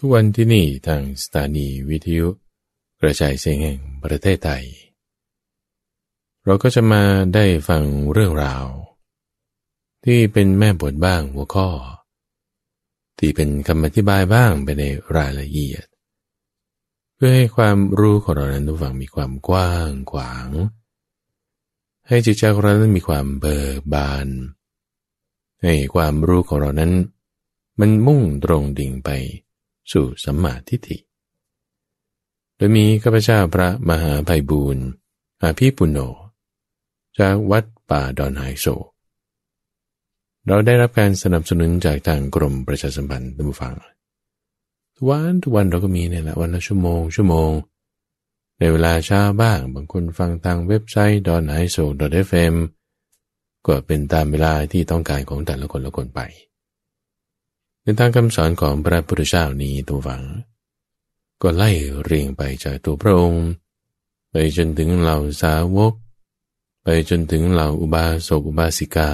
[0.00, 2.26] ทุกวันที่นี่ทางสถานีวิทยุ
[3.00, 4.64] กระจายเสียงแห่งประเทศไทย
[6.44, 7.02] เราก็จะมา
[7.34, 7.82] ได้ฟัง
[8.12, 8.64] เรื่องราว
[10.04, 11.68] ที่เป็นแม่บทบ้างหัวข้อ
[13.18, 14.84] ที่เป็นคำอธิบายบ้างไปใน
[15.16, 15.86] รายละเอียด
[17.14, 20.48] เพื่อให้ความรู้ของเรานั้นทุกฝั่งมีความกว้างขวาง
[22.08, 24.28] ให้จิตใจของเรานั้นมีความเบิกบาน
[25.62, 26.92] ให้ความรู้ของเรานั้น
[27.80, 29.10] มันมุ่งตรงดิ่งไป
[29.92, 30.98] สู่สัมมาทิฏฐิ
[32.56, 34.86] โดยมีข้าพเจ้าพระมหาไพบูลย์
[35.42, 35.98] อภิปุณโญ
[37.18, 38.66] จากวัดป่าดอนหายโศก
[40.46, 43.74] เราได้รับการสนับสนุนจากทางกรมประชาสัมพันธ์ท่านฟัง
[44.96, 47.50] ทุกวันทุกวันเราก็มีเนี่ยแหละวันละชั่วโมงชั่วโมง
[48.58, 51.76] ในเวลาเช้าบ้าง บางคนฟังทางเว็บไซต์ดอนหายโศก
[52.28, 52.54] .fm
[53.66, 56.20] ก็เป็นตามเวลาที่ต้องการของแต่ละคนละคนไป
[57.86, 60.22] ในทางคำสอนของพระพุทธเจ้านี้ตัวฝัง
[61.42, 61.70] ก็ไล่
[62.02, 63.46] เรียงไปจากตัวพระองค์
[64.30, 65.92] ไปจนถึงเหล่าสาวก
[66.82, 69.10] ไปจนถึงเหล่าอุบาสกอุบาสิกา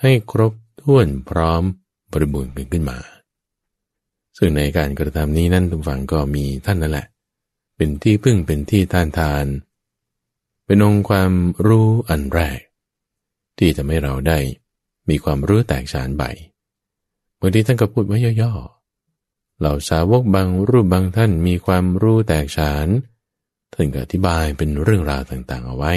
[0.00, 1.62] ให้ครบถ้วนพร้อม
[2.12, 2.98] บริบูรณ์ขึ้นมา
[4.36, 7.06] ซึ่งในการกระทำนี้นั่นทุกฝังก็มีท่านนั่นแหละ
[7.76, 9.46] เป็นที่พึ่งเป็นที่ต้านทาน
[10.64, 11.32] เป็นองค์ความ
[11.66, 12.60] รู้อันแรก
[13.58, 14.38] ที่จะให้เราได้
[15.08, 22.88] มีความรู้แตกฉานใบางทีท่านก็พูดไว้ย่อๆ เหล่าสาวกบางรูปบางท่านมีความรู้แตกฉาน
[23.74, 25.92] ท่านก็อธิบายเป็นเรื่องราวต่างๆ เอาไว้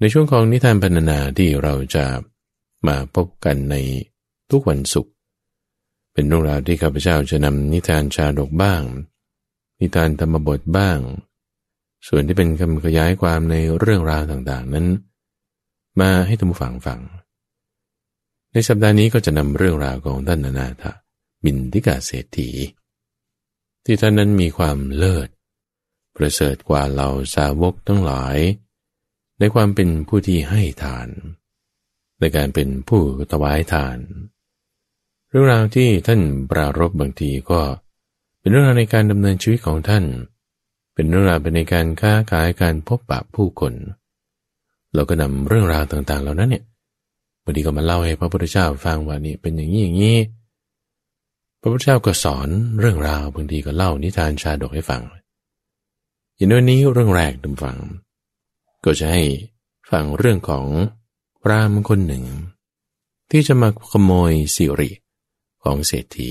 [0.00, 2.04] ในช่วงของนิทานพรรณนาที่เราจะ
[2.86, 3.76] มาพบกันใน
[4.50, 5.12] ทุกวันศุกร์
[6.12, 8.82] เป็นเรื่องราวที่ข้าพเจ้าจะนำนิทานชาดกบ้าง
[9.80, 10.98] นิทานธรรมบทบ้าง
[12.08, 14.86] ส่วนที่เป็นคำขยายความในเรื่องราวต่างๆ นั้น
[16.00, 17.00] มาให้ท่านผู้ฟังฟัง
[18.52, 20.84] ในสัปดาห์นี้ก็จะนำเรื่องราวของท่านนาถ
[21.44, 22.50] บินทิกาเศรษฐี
[23.84, 25.28] ที่ท่านนั้นมีความเลิศ
[26.16, 28.36] ประเสริฐกว่าเหล่าสาวกทั้งหลาย
[29.38, 31.08] ในความเป็นผู้ที่ให้ทาน
[32.20, 33.02] ในการเป็นผู้
[33.32, 33.98] ถวายทาน
[35.28, 36.20] เรื่องราวที่ท่าน
[36.50, 37.60] ปรารบบางทีก็
[38.40, 40.04] เป็นเรื่องราวในการดำเนินชีวิตของท่าน
[40.94, 43.72] เป็นเรื่องราวเป็นในการค้าขายการพบปะผู้คน
[44.94, 46.64] เราก็นำเรื่องราวต่างๆ เหล่านั้นเนี่ย
[47.44, 50.18] บางทีก็มาเล่าให้พระพุทธเจ้าฟังว่านี่เป็นอย่างนี้อย่างนี้
[51.60, 52.48] พระพุทธเจ้าก็สอน
[52.80, 55.02] เรื่องราวบางทีก็เล่านิทานชาดกให้ฟัง
[56.36, 57.76] อย่างวันนี้เรื่องแรกดำฟัง
[58.84, 59.22] ก็จะให้
[59.90, 60.66] ฟังเรื่องของ
[61.42, 62.24] พรามคนหนึ่ง
[63.30, 64.90] ที่จะมาขโมยสิริ
[65.64, 66.30] ของเศรษฐี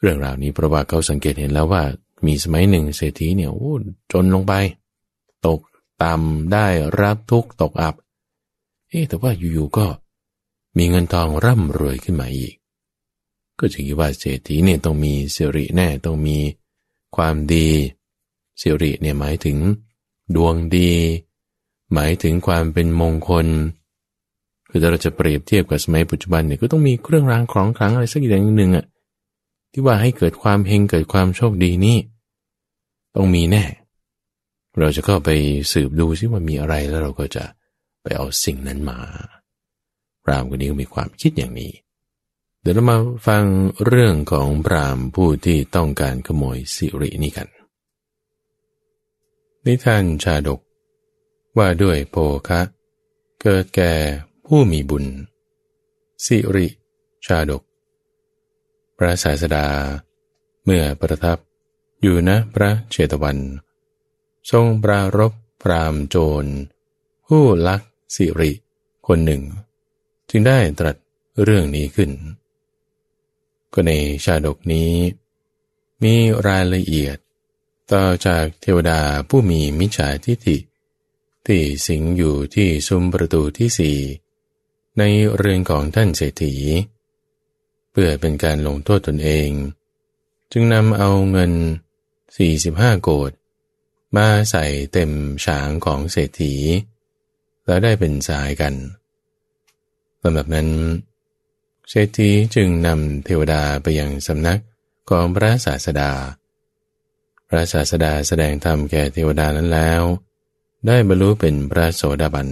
[0.00, 1.82] เรื่องราวนี้เพราะว่าเขาสังเกตเห็นแล้วว่า
[2.26, 3.74] มีสมัยหนึ่งเศรษฐีเนี่ยโอ้
[4.12, 4.54] จนลงไป
[5.46, 5.60] ตก
[6.02, 6.66] ต่ำได้
[7.00, 7.94] รับทุกตกอับ
[8.90, 9.86] เอ๊แต่ว่าอยู่ๆก็
[10.76, 12.54] มีเงินทองร่ำรวยขึ้นมาอีก
[13.58, 16.38] ก็จึงคิดว่าเศรษฐีเนี่ยต้องมีสิริแน่ต้องมี
[17.16, 17.68] ความดี
[18.60, 19.56] สิริเนี่ยหมายถึง
[20.34, 20.92] ดวงดี
[21.92, 23.46] หมายถึงความเป็นมงคล
[24.68, 28.86] คือถ้าเราจะเปรียบเทียบกับสมัยปัจจุบันเนี่ยก็ต้องมีเครื่องรางของขลังอะไรสักอย่างหนึ่งอะ
[29.72, 31.98] ที่ว่าให้เกิดความเฮงเกิดความโชคดีนี่
[33.16, 33.64] ต้องมีแน่
[34.78, 35.30] เราจะก็ไป
[35.72, 37.44] สืบดูซิว่ามีอะไรแล้วเราก็จะ
[38.02, 38.98] ไปเอาสิ่งนั้นมา
[40.24, 41.72] พรามคนนี้ก็มีความคิดอย่างนี้
[42.60, 42.96] เดี๋ยวเรามา
[43.26, 43.44] ฟัง
[43.86, 47.48] เรื่องของพรามผู้ที่ต้องการขโมยสิรินี้กัน
[49.64, 50.60] นิทานชาดก
[51.58, 52.16] ว่าด้วยโภ
[52.48, 52.60] คะ
[53.40, 53.92] เกิดแก่
[54.46, 55.04] ผู้มีบุญ
[56.26, 56.66] สิริ
[57.26, 57.62] ชาดก
[58.98, 59.66] พระศาสดา
[60.64, 61.38] เมื่อประทับ
[62.00, 63.38] อยู่นะพระเชตวัน
[64.50, 66.50] ทรงปรารบพรามโจร
[67.26, 67.82] ผู้ลัก
[68.14, 68.52] สิริ
[69.06, 69.42] คนหนึ่ง
[70.30, 70.96] จึงได้ตรัส
[71.42, 72.10] เรื่องนี้ขึ้น
[73.72, 73.92] ก็ใน
[74.24, 74.92] ชาดกนี้
[76.02, 76.14] มี
[76.46, 77.16] รายละเอียด
[77.92, 80.56] ต่อจากเทวดาผู้มีมิจฉาทิฏฐิ
[81.46, 83.98] ที่สิงอยู่ที่ซุ้มประตูที่สี่
[84.98, 85.02] ใน
[85.36, 86.54] เรือนของท่านเศรษฐี
[87.90, 89.50] เพื่อเป็นการลงโทษตนเอง
[90.52, 91.52] จึงนำเอาเงิน
[92.26, 93.32] 45 โกด
[94.16, 95.10] มาใส่เต็ม
[95.44, 96.54] ฉางของเศรษฐี
[97.70, 98.74] แล้วได้เป็นสายกัน
[100.22, 100.68] ลำดับนั้น
[101.88, 104.60] เศรษฐีจึงนำเทวดาไปยังสำนัก
[105.10, 106.10] ของพระศาสดา
[107.48, 110.02] พระศาสดาแสดงธรรมแก่เทวดานั้นแล้ว
[110.86, 112.48] ได้บรรลุเป็นพระโสดาบัน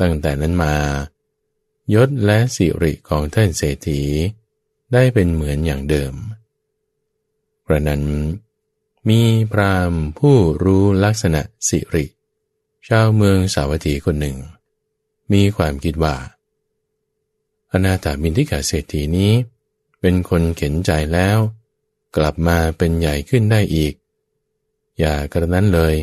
[0.00, 0.74] ตั้งแต่นั้นมา
[1.94, 4.02] ยศและสิริของท่านเศรษฐี
[4.92, 6.14] ได้เป็นเหมือนอย่างเดิม
[7.66, 8.02] กระนั้น
[9.08, 9.20] มี
[9.52, 12.06] พรามผู้รู้ลักษณะสิริ
[12.92, 14.36] ชาวเมืองสาวัตถีคนหนึ่ง
[15.32, 16.16] มีความคิดว่า
[17.72, 19.32] อนาถาบินทิกาเศรษฐีนี้
[20.00, 21.38] เป็นคนเข็นใจแล้ว
[22.16, 23.94] กลับมาเป็นใหญ่ขึ้นได้อีก
[24.98, 25.94] อย่ากระนั้นเลย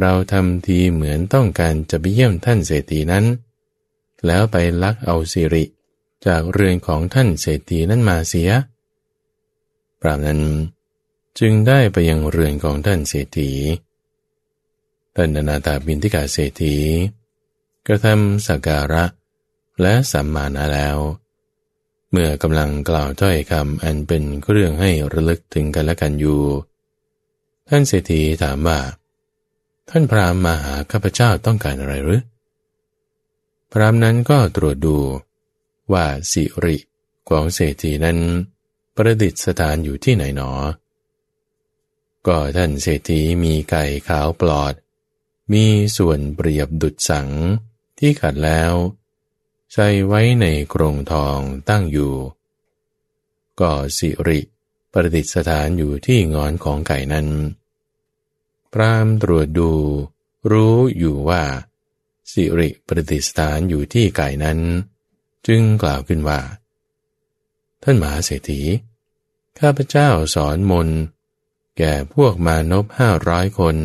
[0.00, 3.24] เราทำทีเหมือนต้องการจะไปเยี่ยมท่านเศรษฐีนั้น
[4.26, 5.64] แล้วไปลักเอาสิริ
[6.26, 8.50] จากเรือนของท่านเศรษฐีนั้นมาเสีย
[10.00, 10.40] ปราบนั้น
[11.38, 13.50] จึงได้ไปยังเรือนของท่านเศรษฐี
[15.14, 16.76] ท่านนาตาบินทิกาเศรษฐี
[17.86, 19.04] กระทำสักการะ
[19.80, 20.98] และสัมมานาแล้ว
[22.10, 26.42] เมื่อกำลังกล่าวถ้อยคำอันเป็นเรื่องให้ระลึกถึงกันและกันอยู่
[27.68, 28.78] ท่านเศรษฐีถามว่า
[29.88, 32.22] ท่านพรามมาหาข้าพเจ้าต้องการอะไรหรือ
[33.72, 34.96] พรามนั้นก็ตรวจดู
[35.92, 36.76] ว่าสิริ
[37.28, 38.18] ของเศรษฐีนั้น
[38.96, 40.50] ประดิษฐานอยู่ที่ไหนหนอ
[42.26, 44.74] ก็ท่านเศรษฐีมีไก่ขาวปลอด
[45.52, 45.66] มี
[45.96, 47.28] ส่วนเปรียบดุดสัง
[47.98, 48.72] ที่ขัดแล้ว
[49.72, 51.38] ใส่ไว้ในกรงทอง
[51.68, 52.14] ตั้งอยู่
[53.60, 54.40] ก็สิริ
[54.92, 57.28] ประดิษฐานอยู่ที่งอนของไก่นั้น
[58.72, 59.72] พรามตรวจดู
[60.50, 61.42] รู้อยู่ว่า
[62.32, 64.58] สิริประดิษฐานอยู่ที่ไก่นั้น
[65.46, 66.40] จึงกล่าวขึ้นว่า
[67.82, 68.60] ท่านมหาเศรษฐี
[69.58, 70.88] ข้าพเจ้าสอนมน
[71.78, 73.76] แก่พวกมานพห้าร้อยคน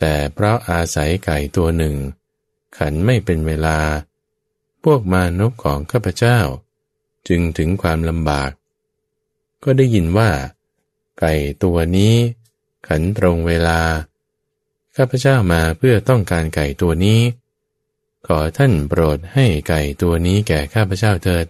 [0.00, 1.96] แต่เพราะอาศัยไก่ตัวหนึ่ง
[2.78, 3.78] ขันไม่เป็นเวลา
[4.84, 6.38] พวกมานพของข้าพเจ้า
[7.28, 8.50] จึงถึงความลำบาก
[9.64, 10.30] ก็ได้ยินว่า
[11.20, 12.14] ไก่ตัวนี้
[12.88, 13.80] ขันตรงเวลา
[14.96, 17.20] ข้าพเจ้ามาเพื่อต้องการไก่ตัวนี้
[18.26, 21.46] ขอท่านโปรดให้ไก่ตัวนี้แก่ข้าพเจ้าเถิด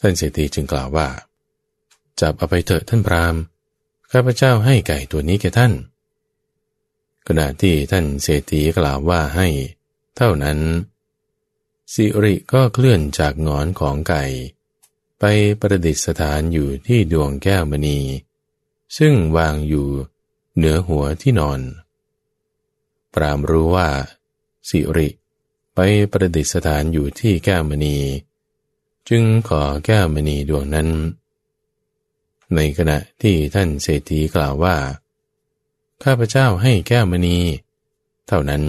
[0.00, 1.08] ท่านเศรษฐีจึงกล่าวว่า
[2.20, 3.34] จับเอาไปเถิดท่านพราม
[4.12, 5.72] ข้าพเจ้าให้ไก่ตัวนี้แก่ท่าน
[7.26, 9.48] ขณะที่ท่านเศรษฐีกล่าวว่าให้
[10.16, 10.58] เท่านั้น
[11.94, 14.24] สิริก็เคลื่อนจากงอนของไก่
[15.18, 15.24] ไป
[15.60, 17.98] ประดิษฐานอยู่ที่ดวงแก้วมณี
[18.98, 19.88] ซึ่งวางอยู่
[20.56, 21.60] เหนือหัวที่นอน
[23.14, 23.88] ปรามรู้ว่า
[24.68, 25.08] สิริ
[25.74, 25.78] ไป
[26.12, 27.96] ประดิษฐานอยู่ที่แก้วมณี
[29.08, 30.88] จึงขอแก้วมณีดวงนั้น
[32.54, 34.76] ในขณะที่ท่านเศรษฐีกล่าวว่า
[36.04, 37.38] ข้าพเจ้าให้แก้วมณี
[38.26, 38.64] เท่านั้น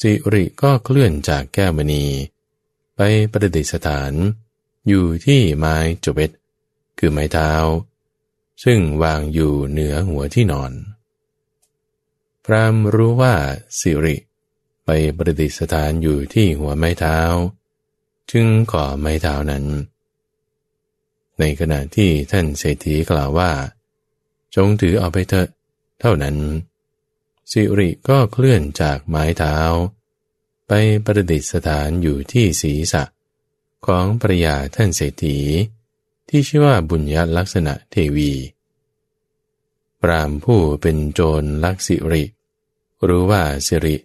[0.00, 2.04] สิริก็เคลื่อนจากแก้วมณี
[2.96, 3.00] ไป
[3.32, 4.12] ประดิษฐาน
[4.88, 6.30] อยู่ที่ไม้จเวต
[6.98, 7.52] คือไม้เท้า
[8.64, 10.72] ซึ่งวางอยู่เหนือหัวที่นอน
[12.44, 13.34] พรามรู้ว่า
[13.80, 14.16] สิริ
[14.84, 17.18] ไปประดิษฐานอยู่ที่หัวไม้เท้า
[18.30, 19.64] จึงขอไม้เท้านั้น
[21.38, 23.50] ในขณะที่ท่านเศรษฐีกล่าวว่า
[24.54, 25.48] จงถือเอาไปเถอะ
[26.00, 26.36] เท่านั้น
[27.52, 29.56] สิริก็เคลื่อนจากไม้เท้า
[30.66, 30.72] ไป
[31.04, 33.04] ประดิษฐานอยู่ที่ศีรษะ
[33.86, 35.38] ของปรยาท่านเศรษฐี
[36.28, 38.32] ที่ชื่อว่าบุญญลักษณะเทวี
[40.02, 42.24] ปรามผู้เป็นโจรลักษิริ
[43.08, 43.96] รู้ว่าสิริ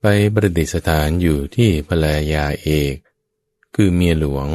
[0.00, 2.94] ไปประดิษฐานอยู่ที่ภรรยาเอก
[3.74, 4.48] คือเมียหลวง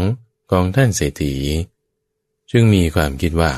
[0.51, 1.35] ของท่านเศรษฐี
[2.51, 3.53] จึงมีความคิดว่า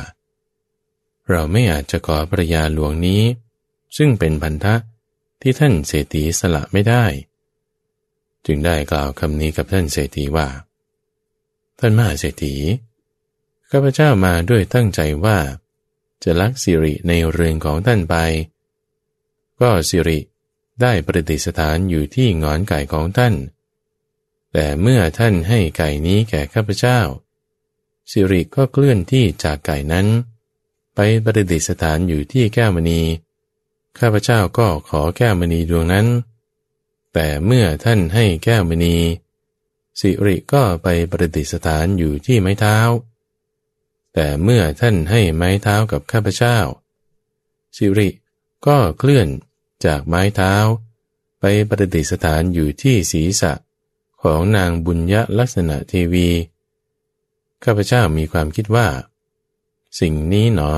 [1.30, 3.22] เราไม่อาจจะขอภรรยาหลวงนี้
[3.98, 4.76] ซึ่งเป็นพันธะ
[5.42, 7.06] ที่ท่านเศรษฐีสละไม่ได้
[8.46, 10.48] จึงได้กล่าวคำนี้กับท่านเศรษฐีว่า
[11.80, 12.56] ท่านมหาเศรษฐี
[13.72, 15.38] ข้าพเจ้ามาด้วยตั้งใจว่า
[16.24, 18.16] จะลักสิริในเรือนของท่านไป
[19.62, 20.20] ก็สิริ
[20.82, 23.34] ได้ประดิษฐานอยู่ที่งอนไก่ของท่าน
[24.54, 27.00] แต่เมื่อท่านให้ไก่นี้แก่ข้าพเจ้า
[28.12, 30.08] สิริก็เคลื่อนที่จากไก่นั้น
[30.96, 33.02] ไปประดิษฐานอยู่ที่แก้วมณี
[34.00, 36.08] ข้าพเจ้าก็ขอแก้วมณีดวงนั้น
[37.14, 38.96] แต่เมื่อท่านให้แก้วมณี
[40.00, 42.78] สิริก็ไปประดิษฐานอยู่ที่ไม้เท้า
[44.14, 46.58] แต่เมื่อท่านให้ไม้เท้ากับข้าพเจ้า
[47.78, 48.10] สิริ
[48.68, 49.28] ก็เคลื่อน
[49.86, 50.54] จากไม้เท้า
[51.40, 53.54] ไปประดิษฐานอยู่ที่ศีรษะ
[54.24, 56.30] ของนางบุญยลักษณะเทวี
[57.64, 58.88] ข้าพเจ้ามีความคิดว่า
[60.00, 60.72] สิ่งนี้หนอ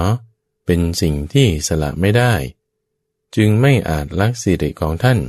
[0.66, 2.34] เป็นสิ่งที่สละไม่ได้
[3.36, 5.20] จึงไม่อาจลักสิริของท่าน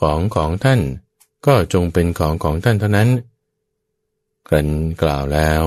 [0.00, 0.80] ของของท่าน
[1.46, 3.08] ก็จงเป็นของของท่านเท่านั้น
[4.48, 4.68] กัน
[5.02, 5.62] กล่าวแล้ว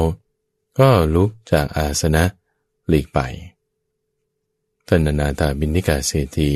[0.79, 2.23] ก็ลุกจากอาสนะ
[2.87, 3.19] หลีกไป
[4.87, 6.53] ท่านนาตาบินิกาเศรษฐี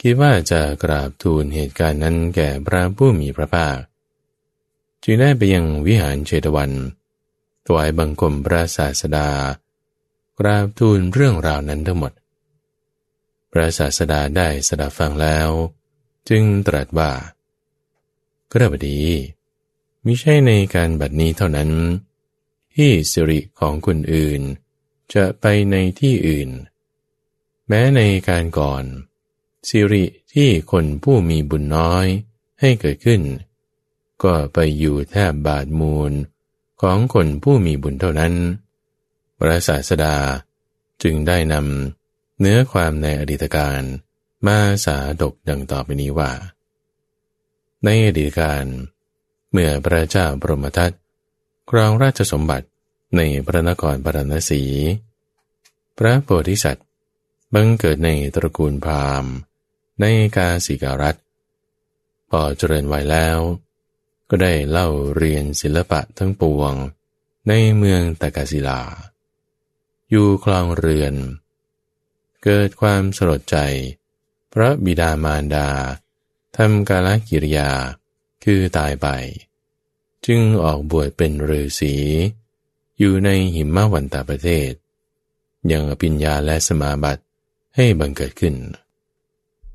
[0.00, 3.76] คิดว่าจะกราบทูลเหตุการณ์นั้นแก่พระผู้มีพระภาค
[5.02, 6.70] จึงได้ไปยังวิหารเชตวัน
[7.66, 9.28] ถวายบังคมพระศาสดา
[10.38, 12.12] กราบทูลเรื่องราวนั้นทั้งหมด
[13.52, 15.48] พระศาสดาได้สดับฟังแล้ว
[16.28, 17.12] จึงตรัสว่า
[18.52, 19.00] กระบดี
[20.04, 21.70] มิใช่ในการบัดนี้เท่านั้น
[22.76, 24.40] ที่สิริของคนอื่น
[25.14, 26.50] จะไปในที่อื่น
[27.68, 28.84] แม้ในการก่อน
[29.68, 30.04] สิริ
[30.34, 32.06] ที่คนผู้มีบุญน้อย
[32.60, 33.22] ให้เกิดขึ้น
[34.22, 36.12] ก็ไปอยู่แทบบาดมูล
[36.84, 38.34] ของคนผู้มีบุญเท่านั้น
[39.38, 40.16] พระศาสดา
[41.02, 43.80] จึงได้นำเนื้อความในอดีตการ
[44.46, 46.32] มาสาดกดังต่อไปนี้ว่า
[47.84, 48.64] ในอดีตการ
[49.52, 50.92] เมื่อพระเจ้าบรมทัต
[51.70, 52.66] ครองราชสมบัติ
[53.16, 54.62] ในพระนครปรณสี
[55.98, 56.86] พระโพธิสัตว์
[57.54, 59.32] บังเกิดในตระกูลพราหมณ์
[60.00, 60.04] ใน
[60.36, 61.16] กาสิการัต
[62.30, 63.38] พอเจริญวัยแล้ว
[64.30, 66.72] ก็ได้เล่าเรียนศิลปะทั้งปวง
[67.48, 68.80] ในเมืองตะกาศิลา
[70.10, 71.14] อยู่คลองเรือน
[72.44, 73.58] เกิดความสลดใจ
[74.52, 75.68] พระบิดามารดา
[76.56, 77.70] ทำกาลกิริยา
[78.44, 79.08] คือตายไป
[80.26, 81.94] จึงออกบวชเป็นฤาษี
[82.98, 84.72] อยู่ในหิมมวันตาประเทศ
[85.70, 87.22] ยังอภิญญาและสมาบัติ
[87.76, 88.54] ให้บังเกิดขึ้น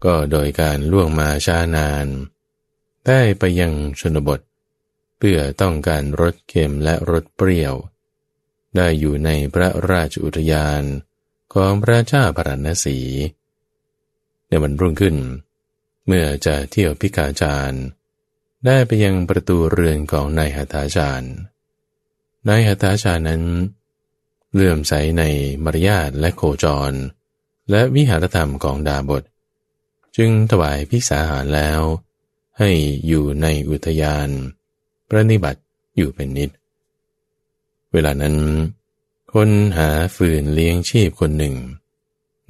[0.03, 2.05] ก็โดยการล่วงมาช้านาน
[3.09, 4.39] ได้ไปยังชนบท
[5.17, 7.75] เพื่อต้องการรสเค็มและรสเปรี้ยว
[8.75, 10.83] ได้อยู่ในพระราชอุทยาน
[11.53, 12.99] ของพระเจ้าพระนศี
[14.47, 15.17] ในวันรุ่งขึ้น
[16.05, 17.83] เมื่อจะเที่ยวพิกาจารย์
[18.65, 21.33] ได้ไปยังประตูเรือนของนายหัตาจารย์
[22.47, 23.43] นายหัตาจารย์นั้น
[24.53, 25.23] เลื่อมใสใน
[25.63, 26.93] มารยาทและโคจร
[27.69, 29.23] และวิหารธรรมของดาบท
[30.17, 31.81] จึงถวายพิสาหารแล้ว
[32.59, 32.71] ให้
[33.07, 34.29] อยู่ในอุทยาน
[35.09, 35.61] ประนิบัติ
[35.97, 36.49] อยู่เป็นนิด
[37.91, 38.35] เวลานั้น
[39.33, 41.55] คนหาฟืนเลี้ยงชีพคนหนึ่ง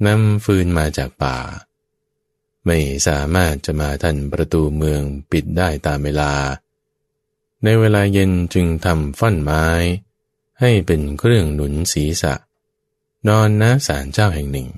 [0.06, 1.36] นำฟืนมาจากป่า
[2.66, 6.32] ไม่สามารถจะมาทันประตูเมืองปิดได้ตามเวลา
[7.64, 9.66] ในเวลาเย็นจึงทำฟั่นไม้
[10.60, 12.34] ให้เป็นเครื่องหนุนศีรษะ
[13.28, 14.68] นอนณศาลเจ้าแห่งหนึ่ง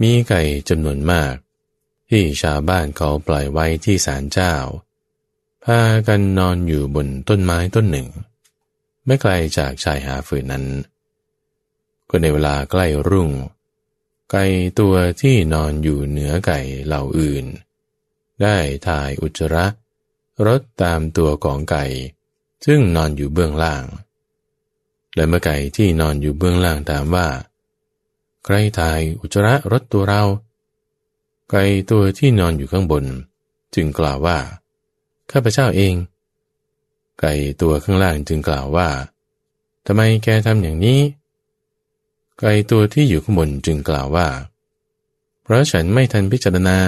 [0.00, 1.34] มีไก่จำนวนมาก
[2.10, 4.54] ที่ชาวบ้านเขาปล่อยไว้ที่ศาลเจ้า
[5.64, 8.08] พากันนอนอยู่บนต้นไม้ต้นหนึ่ง
[9.06, 10.64] ไม่ไกลจากชายหาฝืนนั้น
[12.08, 13.30] ก็ในเวลาใกล้รุ่ง
[14.30, 14.44] ไก่
[14.80, 17.44] ตัวที่นอนอยู่เหนือไก่เหล่าอื่น
[18.42, 18.56] ได้
[18.88, 19.66] ถ่ายอุจจระ
[20.46, 21.84] รถตามตัวของไก่
[22.66, 23.84] ซึ่งนอนอยู่เบื้องล่าง
[25.14, 27.28] และเมื่อไก่ที่นอนอยู่เบื้องล่างถามว่า
[28.44, 30.22] ใครถ่ายอุจจระรถตัวเรา
[31.50, 33.04] ไก่ตัวที่นอนอยู่ข้างบน
[33.74, 34.38] จึงกล่าวว่า
[35.30, 35.94] ข้าพเจ้าเอง
[37.20, 38.88] ไก่ตัวข้างล่างจึงกล่าวว่า
[39.86, 41.00] ทำไมแกทำอย่างนี้
[42.40, 44.28] ไก่ตัวที่อยู่ข้างบนจึงกล่าวว่า
[45.42, 46.78] เพราะฉันไม่ทันพิจารณา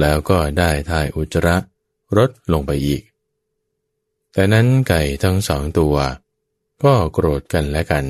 [0.00, 1.56] แล้วก็ได้ทายอุจจระ
[2.16, 3.02] รดลงไปอีก
[4.32, 5.94] แต่นั้นไก่ทั้งสองตัว
[6.84, 8.04] ก็โกรธกันและกัน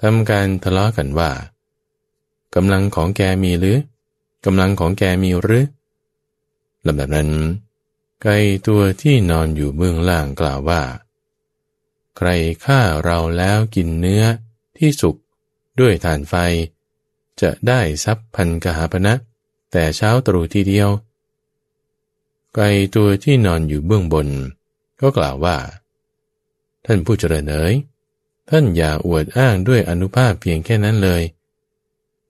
[0.00, 1.30] ทำการทะเลาะกันว่า
[2.54, 3.76] กำลังของแกมีหรือ
[4.44, 5.66] กำลังของแกมีหรือ
[6.86, 7.30] ลำดับนั้น
[8.22, 10.82] ไก่ตัวที่นอนอยู่เบื้องล่างกล่าวว่า
[12.16, 12.28] ใคร
[12.64, 14.24] ฆ่าเราแล้วกินเนื้อ
[14.78, 15.16] ที่สุก
[15.80, 16.34] ด้วยฐานไฟ
[17.40, 19.14] จะได้ทรัพย์พันกหาปณะ
[19.72, 20.88] แต่เช้าตรู่ทีเดียว
[22.54, 24.28] ไก่ตัวที่นอนอยู่เบื้องบน
[25.00, 25.56] ก็กล่าวว่า
[26.84, 27.74] ท่านผู้เจริญเอ๋ย
[28.50, 31.22] ท่านอย่าอวดอ้างด้วยอนุภาพเพียงแค่นั้นเลย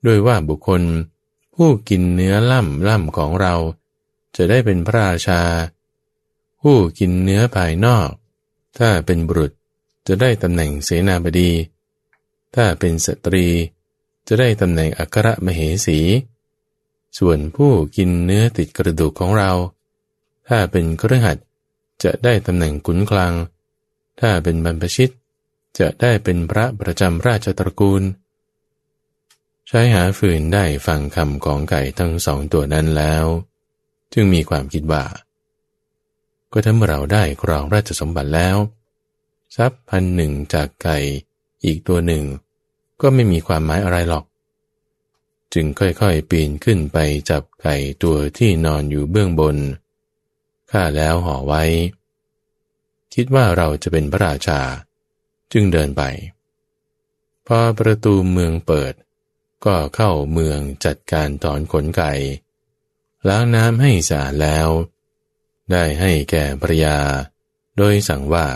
[0.05, 0.81] ด้วยว่าบุคคล
[1.55, 3.55] ผู้กินเนื้อล่ำล่ำของเรา
[4.35, 5.41] จะได้เป็นพระราชา
[6.61, 8.09] ผู้กินเนื้อภายนอก
[8.77, 9.51] ถ้าเป็นบุรุษ
[10.07, 11.51] จะได้ตำแหน่งเสนาบดี
[12.55, 13.45] ถ้าเป็นสตรี
[14.27, 15.99] จะได้ตำแหน่งอัครมเหสี
[17.17, 19.51] ส่วนผู้กินเนื้อติดกระดูกของเรา
[20.47, 21.37] ถ้าเป็นเครือขัด
[22.03, 23.33] จะได้ตำแหน่งขุนคลัง
[24.19, 25.09] ถ้าเป็นบรรพชิต
[25.79, 28.03] จะได้เป็นพระประจำราชตระกูล
[29.73, 33.25] ใช้หาฝืนได้ฟังคำของไก่ทั้งสองตัวนั้นแล้ว
[34.13, 35.03] จึงมีความคิดว่า
[36.51, 38.57] ก็ถ้าเมื่อเราได้ครองราชสมบัติแล้ว
[39.55, 40.97] ทรัพย์พันหนึ่งจากไก่
[41.63, 42.23] อีกตัวหนึ่ง
[43.01, 44.25] ก็ไม่มีความหมายอะไรหรอก
[45.53, 46.97] จึงค่อยๆปีนขึ้นไป
[47.29, 49.57] จับไก่ตัวที่นอนอยู่เบื้องบน
[50.71, 51.63] ฆ่าแล้วห่อไว้
[53.13, 54.59] คิดว่าเราจะเป็นพระราชา
[55.51, 56.03] จึงเดินไป
[57.47, 58.95] พอประตูเมืองเปิด
[59.65, 62.13] ก็เข้าเมืองจัดการถอนขนไก่
[63.27, 64.67] ล้างน้ำให้สะอาดแล้ว
[65.71, 66.97] ได้ให้แก่ภรยา
[67.77, 68.47] โดยสั่งว่า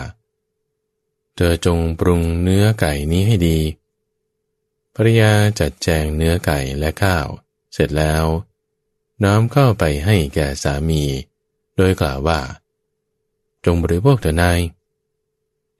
[1.34, 3.58] เธอจงปรุงเนื้อไก่นี้ให้ดี
[4.94, 7.26] ภรยาจัดแจงเนื้อไก่และข้าว
[7.72, 8.24] เสร็จแล้ว
[9.24, 11.02] น้อมเข้าไปให้แก่สามี
[11.76, 12.40] โดยกล่าวว่า
[13.64, 14.60] จงบริโภคเถิดนาย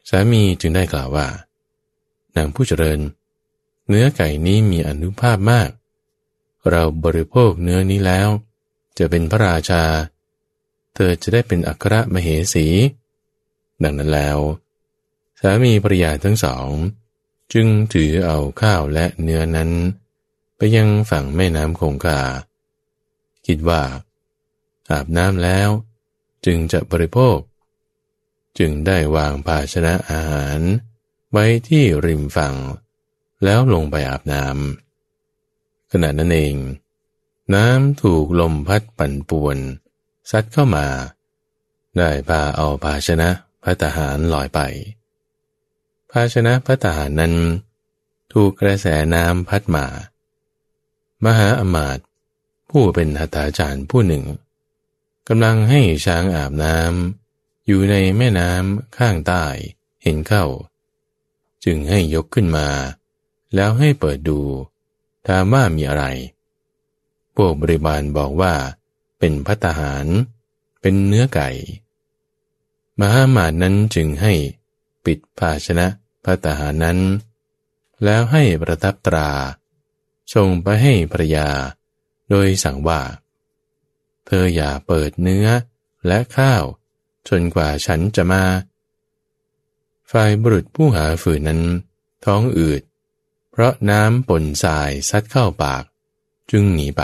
[0.08, 1.26] สามีจึงได้กล่าวว่า
[2.36, 5.70] นางผู้เจริญเเนื้อไก่นี้มีอนุภาพมาก
[6.70, 8.28] เราบริโภคเนื้อนี้แล้ว
[8.98, 9.84] จะเป็นพระราชา
[10.94, 12.66] เธอจะได้เป็นอัครมเหสี
[13.82, 14.38] ดังนั้นแล้ว
[15.40, 16.68] สามีภรรยาทั้งสอง
[17.52, 19.70] จึงถือเอาข้าวและเนื้อนั้น
[20.56, 22.20] ไปยังฝั่งแม่น้ำคงคา
[23.46, 23.82] คิดว่า
[24.90, 25.68] อาบน้ำแล้ว
[26.46, 27.38] จึงจะบริโภค
[28.58, 30.60] จึงได้วางภาชนะอาหาร
[31.30, 32.54] ไว้ที่ริมฝั่ง
[33.44, 36.56] แล้วลงไปอาบน้ำขณะนั้นเอง
[37.54, 39.58] น้ำถูกลมพัดปั่นป่วน
[40.30, 40.86] ซัดเข้ามา
[41.96, 43.28] ได้พาเอาภาชนะ
[43.62, 44.60] พัตหารลอยไป
[46.10, 47.34] ภาชนะพัตหารนั้น
[48.32, 49.86] ถูกกระแสน้ำพัดมา
[51.24, 52.06] มหาอมาตย์
[52.70, 54.24] ผู้เป็นหัตถาจารย์ผู้หนึ่ง
[55.28, 59.44] กำลังให้ช้างอาบน้ำอยู่ในแม่น้ำข้างใต้
[60.02, 60.44] เห็นเข้า
[61.64, 62.68] จึงให้ยกขึ้นมา
[63.54, 64.40] แล้วให้เปิดดู
[65.26, 66.04] ถามว่ามีอะไร
[67.36, 68.54] พวกบริบาลบอกว่า
[69.18, 70.06] เป็นพัตหาร
[70.80, 71.48] เป็นเนื้อไก่
[73.00, 74.32] มหามานั้นจึงให้
[75.04, 75.86] ปิดภาชนะ
[76.24, 76.98] พัตหารนั้น
[78.04, 79.30] แล้วให้ประทับตรา
[80.34, 81.48] ส่งไปให้ภรยา
[82.30, 83.00] โดยสั่งว่า
[84.26, 85.46] เธออย่าเปิดเนื้อ
[86.06, 86.62] และข้าว
[87.28, 88.44] จนกว่าฉันจะมา
[90.10, 91.62] ฝ่ายบุรุษผู้หาฝืนนั้น
[92.24, 92.82] ท้องอืด
[93.58, 95.84] เพราะน้ำปนทรายซัดเข้าปาก
[96.50, 97.02] จึงหนีไป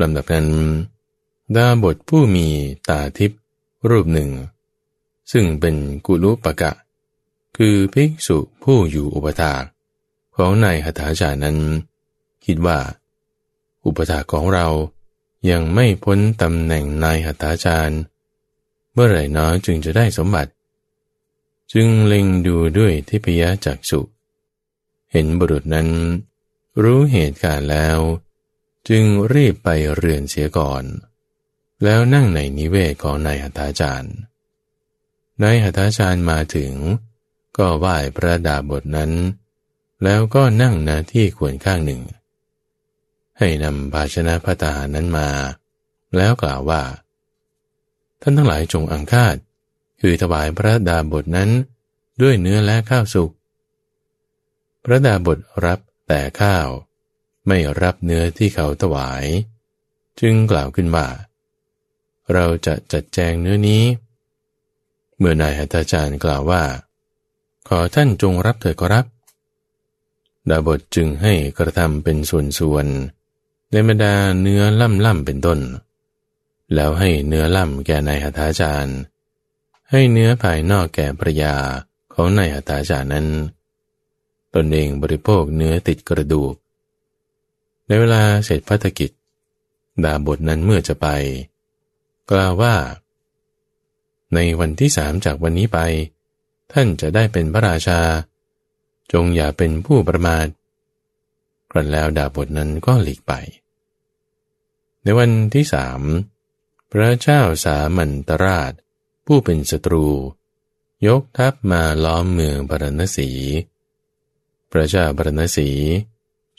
[0.00, 0.48] ลำดับนั้น
[1.56, 2.48] ดาบทผู้มี
[2.88, 3.40] ตาทิพย์
[3.88, 4.30] รูปหนึ่ง
[5.32, 6.72] ซึ่งเป็นกุลุปะกะ
[7.56, 9.62] คือภิกษุผู้อยู่อุปถาก
[10.36, 11.58] ของนายหตถาจานั้น
[12.44, 12.78] คิดว่า
[13.86, 14.66] อุปถากของเรา
[15.50, 18.00] ยังไม่พ้นตำแหน่งนายหัตถาจารย์
[18.92, 20.52] เมื่อไหร่น้อยจึงจะได้สมบัติ
[21.72, 24.00] จึงเล็งดูด้วยทิพยจักษุ
[25.12, 25.88] เห็นบุรุษนั้น
[26.82, 27.98] รู้เหตุการณ์แล้ว
[28.88, 30.84] จึงรีบไปเรือนเสียก่อน
[31.84, 34.14] แล้วนั่งในนิเวศของนายหัตถาจารย์
[35.42, 36.72] นายหัตถาจารย์มาถึง
[37.56, 39.12] ก็ไหว้พระดาบทนั้น
[40.04, 42.02] แล้วก็นั่งหน้าที่ควรข้างหนึ่ง
[43.38, 45.28] ให้นำภาชนะพระตาหารนั้นมา
[46.16, 46.82] แล้วกล่าวว่า
[48.20, 49.36] ท่านทั้งหลายจงอังคาด
[50.00, 51.50] คือถวายพระดาบทนั้น
[52.22, 53.30] ด้วยเนื้อและข้าวสุก
[54.84, 56.68] พระดาบทรับแต่ข้าว
[57.46, 59.24] ไม่รับเนื้อที่เขาถวาย
[60.20, 61.06] จึงกล่าวขึ้นว่า
[62.32, 63.82] เราจะจัดแจงเนื้อนี้
[65.18, 66.62] เมื่อนายหัตถจารย์กล่าวว่า
[67.68, 69.06] ขอท่านจงรับเถิดก็รับ
[70.50, 75.60] ดาบทจึงให้กระทำเป็นส่วนๆในบรรดาเนื้อล่ำล่ำเป็นต้น
[76.74, 78.98] แล้วให้เนื้อล่ำแก่นายหัตถาจารย์
[79.90, 81.54] ให้เนื้อภายนอกแก่ภรยา
[82.14, 83.26] ของนายหัตถาจารย์นั้น
[84.54, 86.54] ตนเองบริโภคเนื้อติดกระดูก
[87.86, 89.10] ในเวลาเสร็จพัฒกิจ
[90.04, 91.06] ดาบทนั้นเมื่อจะไป
[92.30, 92.74] กล่าวว่า
[94.34, 95.78] ในวันที่สามจากวันนี้ไป
[96.72, 98.00] ท่านจะได้เป็นพระราชา
[99.12, 100.46] จงอย่าเป็นผู้ประมาท
[101.70, 103.32] กรันแล้วดาบทนั้นก็หลีกไป
[105.02, 106.00] ในวันที่สาม
[106.90, 108.72] พระเจ้าสามัญตราช
[109.26, 110.06] ผู้เป็นศัตรู
[111.06, 113.30] ยกทัพมาล้อมเมืองบรณสี
[114.72, 115.70] พระเจ้าบรณสี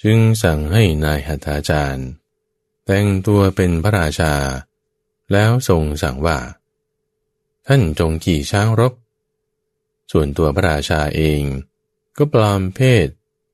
[0.03, 2.07] จึงสั่งให้นายหัตถาจารย์
[2.85, 4.33] แต่งตัวเป็นพระราชา
[5.31, 6.39] แล้วทรงสั่งว่า
[7.67, 8.93] ท่านจงขี่ช้างรบ
[10.11, 11.41] ส่วนตัวพระราชาเอง
[12.17, 13.07] ก็ปลอมเพศ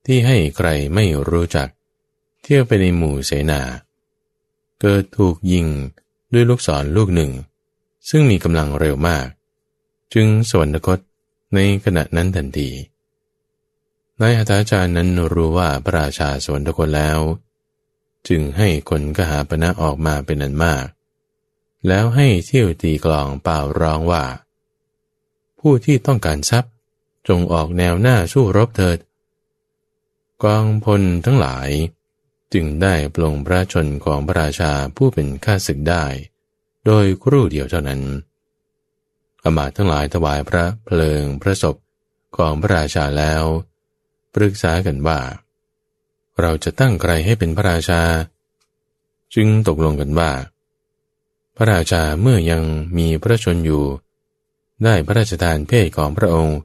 [0.06, 1.68] ที่ให้ใครไม่รู้จัก
[2.42, 3.62] เที่ยวไปในหมู่เสนา
[4.80, 5.66] เกิดถูกยิง
[6.32, 7.32] ด้วยลูกศรลูกหนึ่ง
[8.08, 9.26] ซึ่งมีกำลังเร็วมาก
[10.14, 10.98] จึงสวรรคต
[11.54, 12.70] ในขณะนั้นทันที
[14.20, 17.18] นายอาจารย์นั้นรู้ว่าพระราชาสวรรคตแล้ว
[18.28, 20.84] จึงให้คนกหาปณะออกมาเป็นอันมาก
[21.88, 24.24] แล้วให้เที่ยวตีกลองเป่าร้องว่า
[25.60, 26.72] ผู้ที่ต้องการทรัพย์
[27.28, 28.98] จงออกแนวหน้าสู้รบเถิด
[30.44, 31.68] กองพลทั้งหลาย
[32.54, 36.04] จึงได้ปลงพระชนของพระราชาผู้เป็นข้าศึกได้
[36.86, 38.02] โดยครู่เดียวเท่านั้น
[39.42, 41.76] อมาตทั้งหลายถวายพระเพลิงพระศพ
[42.36, 43.44] ของพระราชาแล้ว
[44.34, 45.20] ปรึกษากันว่า
[46.40, 48.02] เราจะตั้งใครให้เป็นพระราชา
[49.34, 50.32] จึงตกลงกันว่า
[51.56, 52.62] พระราชาเมื่อยัง
[52.98, 53.84] มีพระชนอยู่
[54.84, 56.58] ได้พระราชทานเพศของพระองค์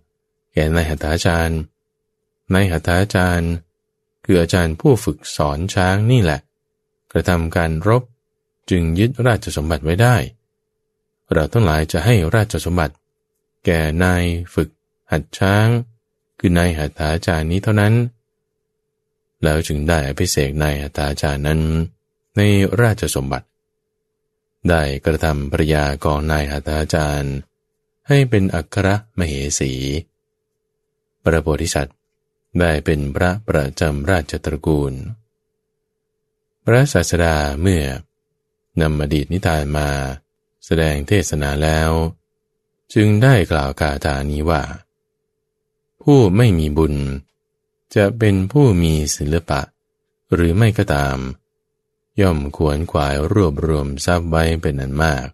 [0.54, 1.60] แก่นายหัตถาจารย์
[2.54, 3.52] นายหัตถาจารย์
[4.26, 6.40] คืออาจารย์ผู้ฝึกสอนช้างนี่แหละ
[7.12, 8.04] กระทำการรบ
[8.70, 10.16] จึงยึดราชสมบัติไว้ได้
[11.32, 12.96] เราทั้งหลายจะให้ราชสมบัติ
[13.66, 14.24] แก่นาย
[14.54, 14.70] ฝึก
[15.12, 15.68] หัดช้าง
[16.48, 17.94] คือนายหัตถาจารย์นี้เท่านั้น
[19.44, 21.62] แล้วจึงได้อภิเษกนายหัตถาจารย์นั้น
[22.38, 22.42] ใน
[22.82, 23.48] ราชสมบัติ
[24.70, 27.36] ได้กระทำปริยากองนายหัตถาจารย์
[28.08, 29.74] ให้เป็นอัครมเหสี
[31.24, 31.98] พระโพธิสัตว์
[32.60, 34.94] ได้เป็นพระประจำราชตระกูล
[36.66, 37.84] พระศาสดาเมื่อ
[38.82, 39.90] นำอดีตนิทานมา
[40.66, 41.92] แสดงเทศนาแล้ว
[42.94, 44.64] จึงได้กล่าวกาถานี้ว่า
[46.10, 46.96] ผู้ไม่มีบุญ
[47.96, 49.62] จะเป็นผู้มีศิลปะ
[50.34, 51.18] หรือไม่ก็ตาม
[52.22, 55.28] ย่อมควรขวายรวบรวมทรัพย์ไว้เป็นอันมาก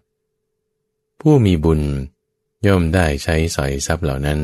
[1.20, 1.80] ผู้มีบุญ
[2.66, 4.40] ย่อมได้ใช้สอยทรัพย์เหล่านั้น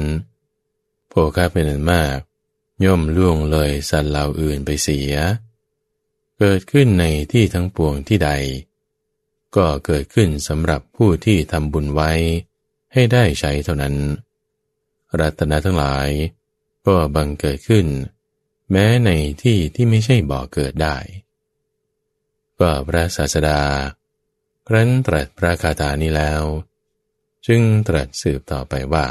[1.09, 2.17] โภคาเป็นอันมาก
[2.85, 5.13] ย่อมล่วงเลยสัตว์เหล่าอื่นไปเสีย
[6.39, 8.31] เกิดขึ้นในที่ทั้งปวงที่ใด
[9.57, 12.11] ก็เกิดขึ้นสำหรับผู้ที่ทำบุญไว้
[12.93, 13.95] ให้ได้ใช้เท่านั้น
[15.21, 16.09] รัตนะทั้งหลาย
[16.87, 17.87] ก็บังเกิดขึ้น
[18.71, 19.11] แม้ใน
[19.43, 20.97] ที่ที่ไม่ใช่บ่อเกิดได้
[22.61, 23.61] ก็พระศาสดา
[24.67, 26.43] ครั้นตรัสพระคาถานี้แล้ว
[27.47, 29.07] จึงตรัสสืบต่อไปว่า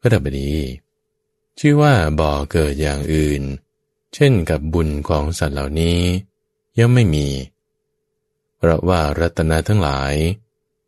[0.00, 0.54] พระบดี
[1.58, 3.42] ชื่อว่าบ่อเกิดอย่างอื่น
[4.14, 6.00] เช่นกับบุญของสัตว์เหล่านี้
[6.78, 7.28] ย่อมไม่มี
[8.56, 10.14] เพราะว่ารัตนาทั้งหลาย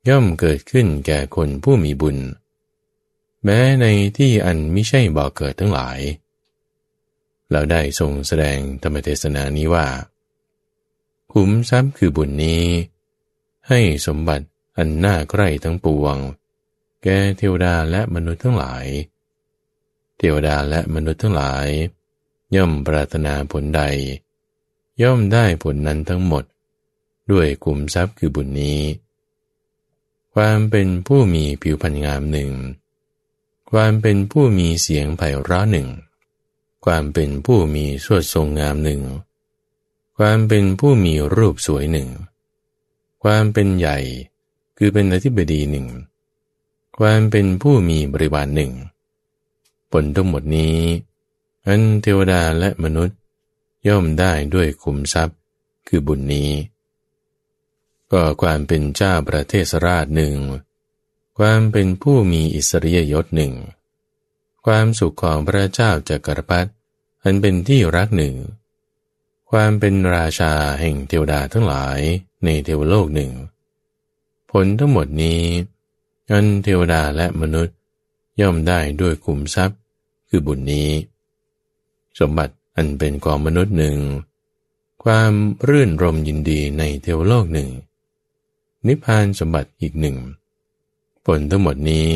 [0.09, 2.17] ย่อมเกิดขึ้นแก่คนผู้มีบุญ
[3.45, 3.87] แม้ใน
[4.19, 5.99] ที่อันไม่ใช่บ่อเกิดทั้งหลาย
[7.51, 9.87] เราได้ทรงแสดงธรรมเทศนานี้ว่า
[11.33, 12.65] ขุมทรัพย์คือบุญนี้
[13.69, 14.47] ให้สมบัติ
[14.77, 16.17] อันน่าใกล้ทั้งปวง
[17.03, 18.87] แก่เทวดาและมนุษย์ทั้งหลาย
[20.19, 21.67] เทวดาและมนุษย์ทั้งหลาย
[22.57, 23.83] ย่อมปรารถนาผลใด
[25.03, 26.45] ย่อมได้ผลนั้นทั้งหมด
[27.31, 28.81] ด้วยกลุ่มทรัพย์คือบุญนี้
[30.35, 32.51] ความเป็นผู้มีผิวพรรณงามหนึ่ง
[33.71, 35.89] ความเป็นผู้มีเสียงไพเราะหนึ่ง
[36.85, 39.03] ความเป็นผู้มีสวดทรงงามหนึ่ง
[40.19, 42.09] ความเป็นผู้มีรูปสวยหนึ่ง
[43.23, 43.99] ความเป็นใหญ่
[44.79, 45.87] คือเป็นอธิบดีหนึ่ง
[46.99, 48.73] ความเป็นผู้มีบริวารหนึ่ง
[49.91, 50.79] ผลทั้งหมดนี้
[51.67, 53.19] อันเทวดาและมนุษย์
[53.89, 55.39] ย่อมได้ด้วยคุมทรัพย์
[55.89, 56.51] คือบุญนี้
[58.13, 60.35] ก็ความเป็นเจ้าประเทศราชหนึ่ง
[61.43, 63.53] ความเป็นผู้มีอิสริยยศหนึ่ง
[64.67, 66.69] ความสุขของพระเจ้าจากรพัด
[67.23, 68.35] อันเป็นที่รักหนึ่ง
[69.51, 72.01] ความเป็นราชาแห่งเทวดาทั้งหลาย
[72.45, 73.33] ในเทวโลกหนึ่ง
[74.51, 75.43] ผลทั้งหมดนี้
[76.31, 77.77] อันเทวดาและมนุษย์
[78.41, 79.79] ย่อมได้ด้วยกลุ่มทรัพย์
[80.29, 80.91] คือบุญนี้
[82.19, 83.97] สมบัติอันเป็นของมนุษย์หนึ่ง
[85.05, 85.33] ความ
[85.69, 87.69] รื่นรมยินดีในเทวโลกหนึ่ง
[88.87, 90.17] นิพพานสมบัติอีกหนึ่ง
[91.31, 92.11] ผลทั้งหมดนี้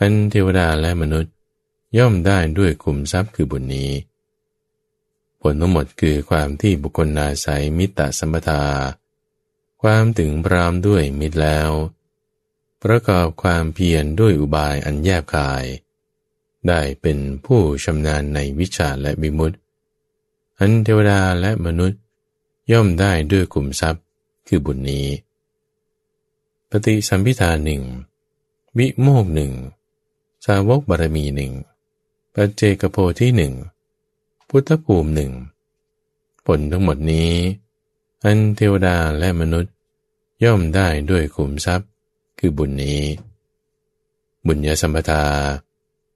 [0.00, 1.32] อันเทวดาและมนุษย์
[1.98, 3.90] ย่อมได้ด้วยกลุ่มทรัพย์คือบุญนี้
[5.40, 8.64] ผลทั้งหมดคือความที่บุคคลนาศัยมิตรสัมปทา
[9.82, 11.70] ความถึงพรามด้วยมิตรแล้ว
[12.82, 15.64] ประกอบความเพียรด้วยอุบายอันแยบคาย
[16.68, 19.56] ได้เป็นผู้ชำนาญในวิชาและบิมุติ
[20.58, 22.00] อันเทวดาและมนุษย์
[22.72, 24.02] ย่อมได้ด้วยกลุ่มทรัพย์
[24.48, 25.06] คือบุญนี้
[26.70, 27.82] ปฏิสัมพิทาหนึ่ง
[28.78, 29.52] วิโมกหนึ่ง
[30.46, 31.52] สาวกบารมีหนึ่ง
[32.34, 33.52] ปัจเจกโพที่หนึ่ง
[34.48, 35.32] พุทธภูมิหนึ่ง
[36.46, 37.32] ผลทั้งหมดนี้
[38.24, 39.72] อันเทวดาและมนุษย์
[40.44, 41.88] ย่อมได้ด้วยขุมทรัพย์
[42.38, 43.02] คือบุญนี้
[44.46, 45.24] บุญญาสัมปทา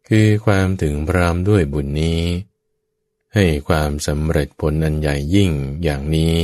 [0.08, 2.20] คือความถึงพรามด้วยบุญนี้
[3.34, 5.50] ให้ความสำเร็จผลอันใหญ่ยิ่ง
[5.82, 6.34] อย่างนี้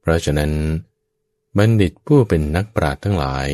[0.00, 0.52] เพราะฉะนั้น
[1.56, 3.48] บัณฑิตผู้เป็นนักปราชญ์ทั้งหลาย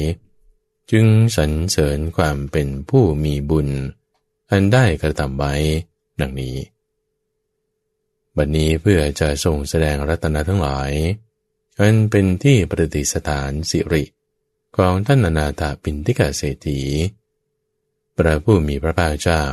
[0.90, 3.68] จึงสรรเสริญความเป็นผู้มีบุญ
[4.51, 5.55] อันได้กระทำไว้
[6.20, 6.57] ดังนี้
[8.37, 10.90] บัดนนี้เพื่อจะทรงแสดงรัตนทั้งหลาย
[11.79, 14.05] อันเป็นที่ประดิษฐานสิริ
[14.77, 16.81] ของท่านนาถาปินทิกาเศรษฐี
[18.16, 19.44] พระผู้มีพระภาคเจ้า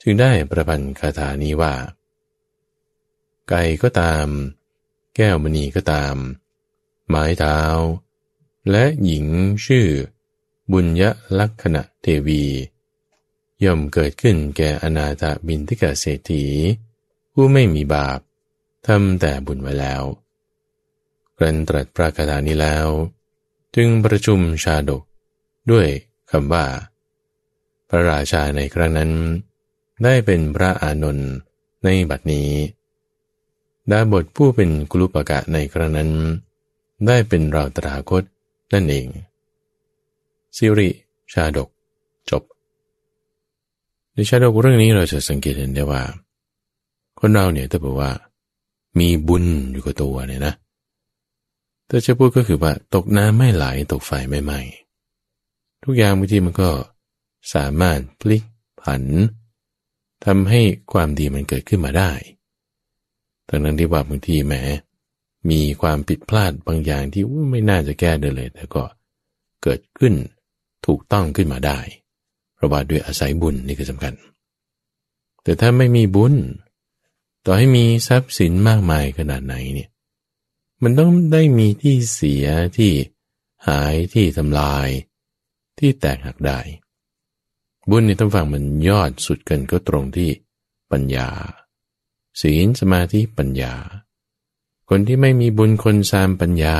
[0.00, 1.74] จึงได้ประพันธ์คาถานี้ว่า
[3.48, 4.26] ไก่ก็ตาม
[5.16, 6.14] แก้วมณีก็ตาม
[7.08, 7.60] ไม้เท้า
[8.70, 9.26] และหญิง
[9.66, 9.88] ชื่อ
[10.70, 11.02] บุญย
[11.40, 12.42] ลักษณะเทวี
[13.64, 16.44] ย่อมเกิดขึ้นแก่อนาถบินทิกาเศรษฐี
[17.32, 18.20] ผู้ไม่มีบาป
[18.86, 20.02] ทำแต่บุญไว้แล้ว
[21.38, 22.86] กรันตรัสพระคาถานี้แล้ว
[23.76, 25.02] จึงประชุมชาดก
[25.70, 25.86] ด้วย
[26.30, 26.64] คำว่า
[27.88, 29.12] พระราชาในครั้งนั้น
[30.04, 31.30] ได้เป็นพระอานนท์
[31.84, 32.50] ในบัดนี้
[33.90, 36.10] ดาบทผู้เป็นกุลุปกะในครั้งนั้น
[37.06, 38.22] ได้เป็นเราตราคต
[38.72, 39.06] นั่นเอง
[40.56, 40.90] สิริ
[41.32, 41.68] ชาดก
[42.30, 42.42] จบ
[44.12, 46.02] ในชาดกเรื่องนี้เราจะสังเกตเห็นได้ว่า
[47.18, 48.10] คนเราเนี่ยถ้าบอกว่า
[48.98, 50.54] มีบุญอยู่กับตัวเนี่ยนะ
[51.86, 54.60] แต่จะพูดก็คือว่า ตกน้ำไม่ไหลตกไฟไม่ไหม้
[55.84, 56.70] ทุกอย่างบางทีมันก็
[57.54, 58.42] สามารถพลิก
[58.82, 59.02] ผัน
[60.24, 60.60] ทำให้
[60.92, 62.12] ความดีมันเกิดขึ้นมาได้
[63.48, 64.54] ทั้งนั้นที่ว่าบางทีแหม
[65.50, 68.82] มีความผิดพลาดบางอย่างที่ไม่น่าจะแก้ได้เลย แต่ก็
[69.62, 70.14] เกิดขึ้น
[70.86, 71.78] ถูกต้องขึ้นมาได้
[72.54, 74.14] เพราะว่าด้วยอาศัยบุญนี่คือสำคัญ
[75.42, 76.34] แต่ถ้าไม่มีบุญ
[77.44, 79.90] ต่อให้มีทรัพย์สินมากมายขนาดไหนเนี่ย
[80.82, 82.92] มันต้องได้มีที่เสียที่
[83.68, 84.88] หายที่ทำลาย
[85.78, 86.60] ที่แตกหักได้
[87.90, 90.30] บุญในทั้งฝั่งมันยอดสุดกันก็ตรงที่
[90.92, 91.28] ปัญญา
[92.40, 93.74] ศีลสมาธิปัญญา
[94.88, 96.78] คนที่ไม่มีบุญคนซามปัญญา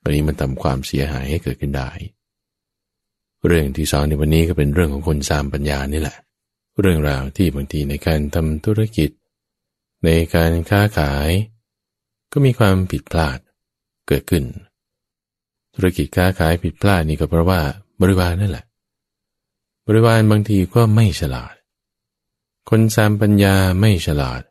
[0.00, 1.90] อันนี้มันทำความเสียหายให้เกิดขึ้นได้
[3.46, 6.16] เรื่องที่สองในวันนี้ก็เป็นเรื่องของคนซามปัญญานี่แหละ
[6.80, 9.10] เรื่องราวที่บางทีในการทำธุรกิจ
[10.04, 11.30] ในการค้าขาย
[12.32, 13.38] ก็มีความผิดพลาด
[14.08, 14.44] เกิดขึ้น
[15.74, 17.60] ธุรกิจค้าขายผิดพลาดนี่ก็เพราะว่า
[18.00, 18.64] บริวารนั่นแหละ
[19.86, 21.54] บริวารบางทีก็ไม่ฉลาด
[22.70, 24.42] คนสามปัญญาไม่ฉลาด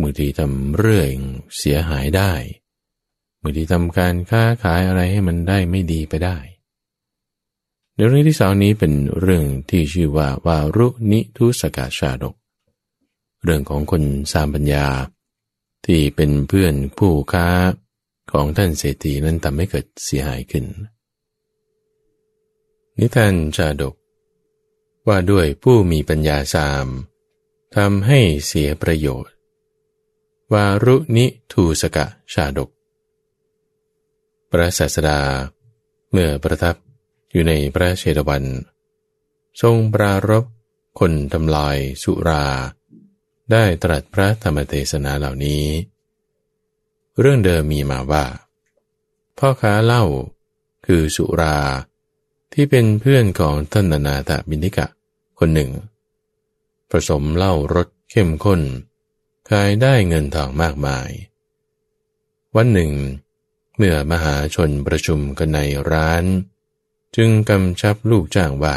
[0.00, 1.14] บางทีทำเรื่อง
[1.58, 2.32] เสียหายได้
[3.42, 6.38] บางทีทำการค้าขายอะไรให้มันได้ไม่ดีไปได้
[8.00, 12.34] ในเรื่องที่สองนี้เป็นเรื่องที่ชื่อว่าวารุนิทุสกาชาดก
[13.44, 14.86] เรื่องของคนสามปัญญา
[15.86, 17.48] ที่เป็นเพื่อนผู้ค้า
[18.32, 20.64] ของท่านเศรษฐีนั้นทำให้เกิดเสียหายขึ้น
[22.98, 23.94] นิทานชาดก
[25.06, 26.86] ว่าด้วยผู้มีปัญญาสาม
[27.76, 29.34] ทำให้เสียประโยชน์
[30.52, 32.70] วารุนิทูสกะชาดก
[34.50, 35.20] พระศาสดา
[36.12, 36.76] เมื่อประทับ
[37.32, 38.44] อยู่ในพระเชตวัน
[39.62, 40.44] ทรงปรารบ
[41.00, 42.44] คนทำลายสุรา
[43.52, 45.64] ได้ตรัสพระธรรมเทศนาเหล่านี้
[47.20, 48.24] เรื่องเดิมมีมาว่า
[49.38, 50.04] พ่อค้าเหล้า
[50.86, 51.58] คือสุรา
[52.52, 54.86] ที่เป็นเพื่อนของท่านนาตบินิกะ
[55.38, 55.70] คนหนึ่ง
[56.90, 58.60] ผสมเหล้ารสเข้มข้น
[59.48, 61.10] ขายได้เงินทองมากมาย
[62.56, 62.92] วันหนึ่ง
[63.76, 65.58] เมื่อมหาชนประชุมกันใน
[65.90, 66.24] ร้าน
[67.16, 68.76] จึงกำชับลูกจ้างว่า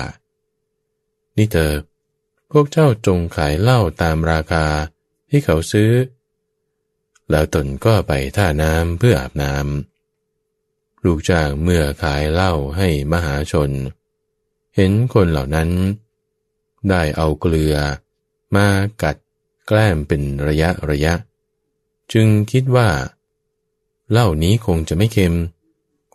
[1.37, 1.73] นี่เธอ
[2.51, 4.65] พวกเจ้าจงขายเหล้าตามราคา
[5.29, 5.91] ที่เขาซื้อ
[7.29, 13.71] แล้วตนก็ไปท่าน้ำเพื่ออาบน้ำ ลูกจ้างเมื่อขายเหล้าให้มหาชน
[14.75, 15.69] เห็นคนเหล่านั้น
[16.89, 17.75] ได้เอาเกลือ
[18.55, 18.67] มา
[19.03, 19.17] กัด
[19.67, 21.13] แกล้มเป็นระยะระยะ
[22.13, 22.89] จึงคิดว่า
[24.11, 25.62] เหล้านี้คงจะไม่เค็มเ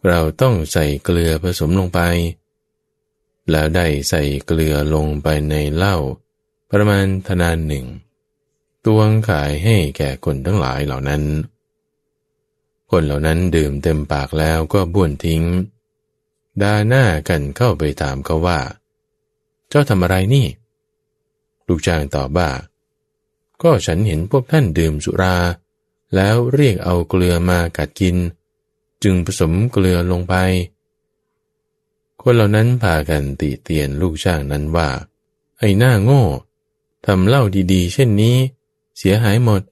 [0.07, 2.01] เราต้องใส่เกลือผสมลงไป
[3.51, 5.97] แล้วได้ใส่เกลือลงไปในเหล้า
[6.71, 7.87] ประมาณทนานหนึ่ง
[8.85, 11.23] ตวงขายให้แก่คนทั้งหลายเหล่านั้น
[12.91, 15.43] คนเหล่านั้นดื่มเต็มปากแล้วก็บ้วนทิ้ง
[16.63, 18.61] ดาหน้ากันเข้าไปถามเขาว่า
[19.69, 20.47] เจ้าทำอะไรนี่
[21.67, 22.51] ลูกจ้างตอบว่า
[23.63, 25.37] ก็ฉันเห็นพวกท่านดื่มสุรา
[26.15, 28.17] แล้วเรียกเอาเกลือมากัดกิน
[29.03, 30.35] จึงผสมเกลือลงไป
[32.23, 34.89] คนเหล่านั้นพากันติเตียนลูกจ้างนั้นว่า
[35.59, 36.25] ไอ้หน้าโง่
[37.07, 38.37] ทำเล่าดีๆ เช่นนี้
[38.99, 39.63] เสียหายหมด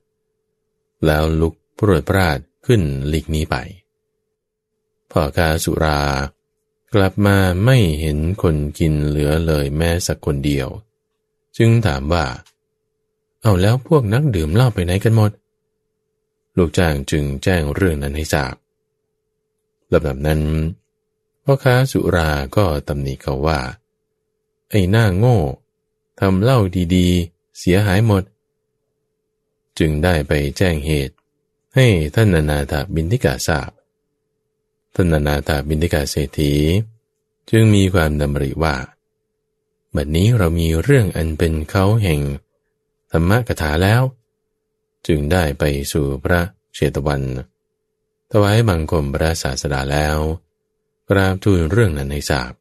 [1.04, 3.56] แล้วลุกปรดปราดขึ้นหลีกนี้ไป
[5.10, 6.00] พ่อกาสุรา
[6.94, 10.68] กลับมาไม่เห็นคนกินเหลือเลยแม้สักคนเดียว
[11.56, 12.24] จึงถามว่า
[13.42, 15.30] เอาแล้วพวกนักดื่มเหล้าไปไหนกันหมด
[16.56, 18.54] ลูกจ้างจึงแจ้งเรื่องนั้นให้ทราบ
[19.92, 20.40] ลำดับนั้น
[21.44, 23.60] พ่อค้าสุราก็ตำหนิเขาว่า
[24.70, 25.38] ไอ้หน้าโง่
[26.20, 26.58] ทำเหล้า
[26.94, 28.22] ดีๆ เสียหายหมด
[29.78, 31.14] จึงได้ไปแจ้งเหตุ
[31.74, 33.70] ให้ท่านนานาถาบินทิกาทราบ
[34.94, 36.52] ท่านนานาถาบินทิกาเศรษฐี
[37.50, 38.76] จึงมีความดำริว่า
[39.94, 42.20] บัดนี้เรามีเรื่องอันเป็นเขาแห่ง
[43.10, 44.02] ธรรมกถาแล้ว
[45.06, 46.40] จึงได้ไปสู่พระ
[46.74, 47.22] เชตวัน
[48.30, 50.18] ถวายบังคมพระศาสดาแล้ว
[51.08, 52.52] กราบทูลเรื่องนั้นให้ทราบ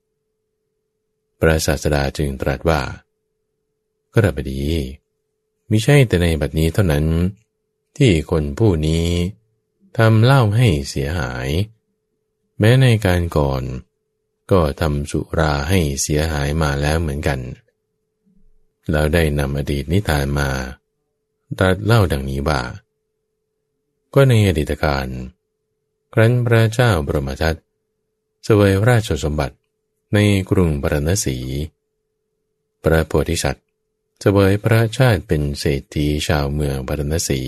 [1.40, 2.82] พระศาสดาจึงตรัสว่า
[4.14, 4.64] ก็ระบดี
[5.70, 7.06] มิใช่แต่ในบัดนี้เท่านั้น
[7.98, 9.08] ที่คนผู้นี้
[9.98, 11.48] ทำเล่าให้เสียหาย
[12.60, 13.64] แม้ในการก่อน
[14.52, 17.40] ก็ทำสุราให้เสียหายมาแล้วเหมือนกัน
[18.92, 20.50] แล้วได้นำอดีตนิทานมา
[21.60, 22.62] ตัดเล่าดังนี้ว่า
[24.14, 25.08] ก็ในอดีตการ
[26.18, 27.56] ครั้นพระเจ้าบรมทัต
[28.44, 29.56] เสวยราชสมบัติ
[30.14, 31.38] ในกรุงปรณสี
[32.84, 33.66] พระโพธิสัตว์
[34.20, 37.42] เสวยพระชาติเป็นเศรษฐีชาวเมืองปรณสี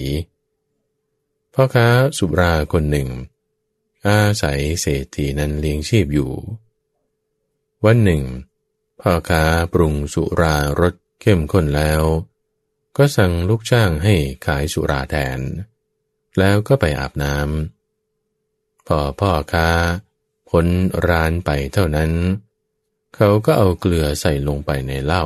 [1.54, 3.10] พ่อค้าสุราคนหนึ่ง
[4.08, 6.32] อาศัยเศรษฐีนั้นเลี้ยงชีพอยู่
[7.86, 8.24] วันหนึ่ง
[9.02, 12.02] พ่อค้าปรุงสุรารสเข้มข้นแล้ว
[12.98, 15.40] ก็สั่งลูกจ้างให้ขายสุราแทน
[16.40, 17.77] แล้วก็ไปอาบน้ำ
[18.88, 19.70] พอพ่อค้า
[20.50, 20.66] พ้น
[21.08, 22.12] ร้านไปเท่านั้น
[23.16, 25.26] เขาก็เอาเกลือใส่ลงไปในเหล้า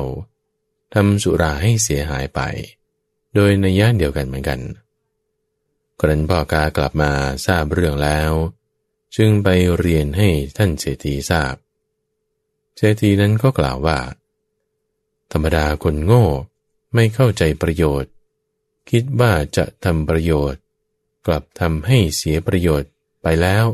[0.94, 2.40] ทำสุราให้เสียหายไป
[3.34, 4.60] โดยในย่านเดียวกันเหมือนกัน
[6.00, 7.12] ครั้นพ่อกากลับมา
[7.46, 8.32] ทราบเรื่องแล้ว
[9.16, 9.48] จึงไป
[9.78, 11.54] เรียนให้ท่านเศรษฐีทราบ
[12.76, 13.98] เศรษฐีนั้นก็กล่าวว่า
[15.32, 16.26] ธรรมดาคนโง่
[16.94, 18.10] ไม่เข้าใจประโยชน์
[18.90, 20.60] คิดว่าจะทำประโยชน์
[21.26, 22.90] กลับทำให้เสียประโยชน์
[23.22, 23.64] ไปแล้ว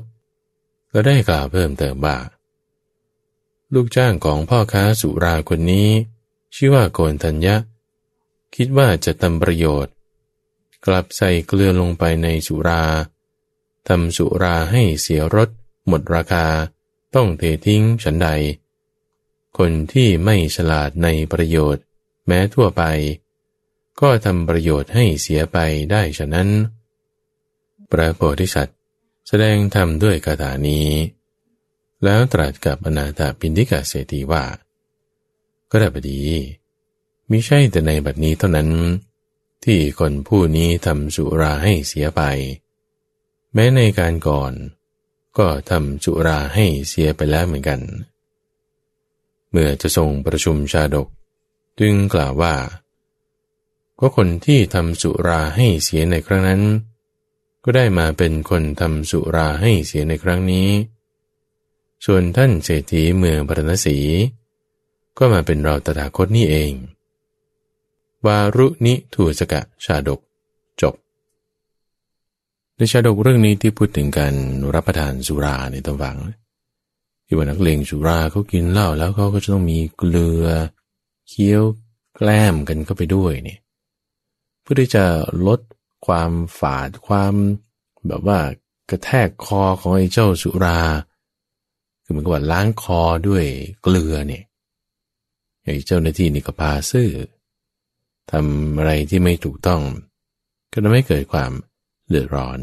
[0.93, 2.19] ก็ได้กล่าวเพิ่มเติมว่า
[3.75, 5.89] ลูกจ้างของพ่อค้าสุราคนนี้
[6.55, 7.57] ชื่อว่าโกนทัญญะ
[8.57, 9.93] คิดว่าจะทำประโยชน์
[10.87, 12.85] กลับใส่เกลือลงไปในสุรา
[13.89, 15.49] ทำสุราให้เสียรส
[15.87, 16.47] หมดราคา
[17.15, 18.29] ต้องเททิ้งฉันใด
[19.59, 21.83] คนที่ไม่ฉลาดในประโยชน์
[22.27, 22.83] แม้ทั่วไป
[24.01, 25.59] ก็ทำประโยชน์ให้เสียไป
[25.91, 26.49] ได้ฉะนั้น
[27.91, 28.78] พระโพธิสัตว์
[29.31, 30.89] แสดงธรรมด้วยคาถานี้
[32.05, 34.45] แล้วตรัสกับอนาถาปินทิกาเศรษฐีว่า
[35.71, 36.21] ก็ได้บดี
[37.31, 38.71] มิใช่แต่ในบัดนี้เท่านั้น
[39.65, 42.23] ที่คนผู้นี้ทำสุราให้เสียไป
[43.55, 44.53] แม้ในการก่อน
[45.39, 47.81] ก็ทำสุราให้เสียไปแล้วเหมือนกัน
[49.51, 51.09] เมื่อจะทรงประชุมชาดก
[51.81, 52.55] จึงกล่าวว่า
[53.99, 56.63] ก็คนที่ทำสุราให้เสียในครั้งนั้น
[57.71, 60.69] ก็ได้มาเป็นคนทำสุราให้เสียในครั้งนี้
[62.07, 63.99] ส่วนท่านเศรษฐีเมืองปรณสี
[65.19, 66.73] ก็มาเป็นเราตถาคตนี่เอง
[68.27, 70.21] วารุนิทูสกะชาดก
[70.83, 70.95] จบ
[72.77, 74.35] ในชาดกเรื่องนี้ที่พูดถึงการ
[74.75, 76.19] รับประทานสุราในตำวัง
[77.27, 80.47] ที่ว่านักเลงสุราเขากินเหล้าแล้วเขาก็จะต้องมีเกลือ
[81.29, 81.63] เคี้ยว
[82.17, 83.61] แกล้มกันเข้าไปด้วยเนี่ย
[84.61, 85.05] เพื่อที่จะ
[85.47, 85.61] ลด
[86.09, 87.35] ความฝาดความ
[88.09, 88.39] แบบว่า
[88.91, 90.81] กระแทกคอของไอ้เจ้าสุรา
[92.03, 93.45] คือเหมันก็ว่าล้างคอด้วย
[93.83, 94.45] เกลือเนี่ย
[95.63, 97.09] ไอ้เจ้าหน้าที่นี่ก็พาซื่อ
[98.31, 99.83] ทำอะไรที่ไม่ถูกต้อง
[100.73, 101.51] ก็ทำให้เกิดความ
[102.09, 102.61] เดือดร้อน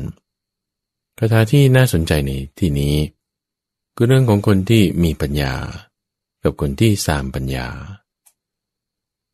[1.18, 2.96] คาถาที่น่าสนใจในที่นี้
[3.96, 5.54] คือเรื่องของคนที่มีปัญญา
[6.44, 7.68] กับคนที่สามปัญญา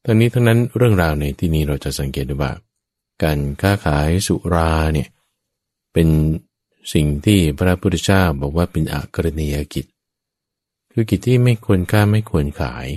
[0.04, 2.52] ทั้งนี้ทั้งนั้นเรื่องราวในที่นี้เราจะสังเกตดูว่า
[3.24, 5.08] การค้าขายสุราเนี่ย
[5.94, 6.08] เป็น
[6.94, 9.86] สิ่งที่พระพุทธเจ้าบอกว่าเป็นอักรณียกิจ
[10.94, 12.88] คือกิจที่ไม่ควรค้าไม่ควรขาย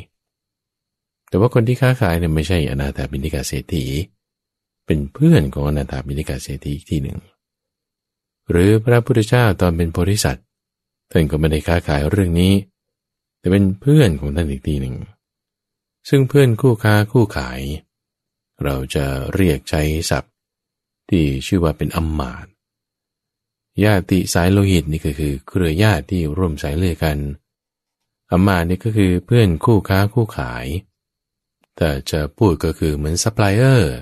[1.29, 3.85] แต่ว่าคนที่ค้าขายเนี่ยไม่ใช่อนาถาบินิกาเศรษฐี
[4.87, 7.19] เป็นเพื่อนของอนาถาบินิกาเศรษฐีอีกที่หนึ่ง
[8.51, 10.47] หรือพระพุทธเจ้าตอนเป็นโพธิสัตว์
[11.11, 12.53] ท่านก็ไม่ได้ค้าขายเรื่องนี้
[13.39, 14.97] แต่เป็นเพื่อนของท่านอีกทีหนึ่ง
[16.09, 17.61] ซึ่งเพื่อนคู่ค้าคู่ขาย
[17.94, 20.33] เเราจะเรียกใช้ศัพท์
[21.11, 22.47] ที่ชื่อว่าเป็นอมาตย์
[23.85, 27.19] ญาติสายโลหิตนี่ก็คือเครือญาติที่ร่วมสายเลือดกัน
[28.31, 30.67] อมาตย์นี่ก็คือเพื่อนคู่ค้าคู่ขาย
[31.77, 33.95] แต่จะพูดก็คือเหมือนซัพพลายเออร์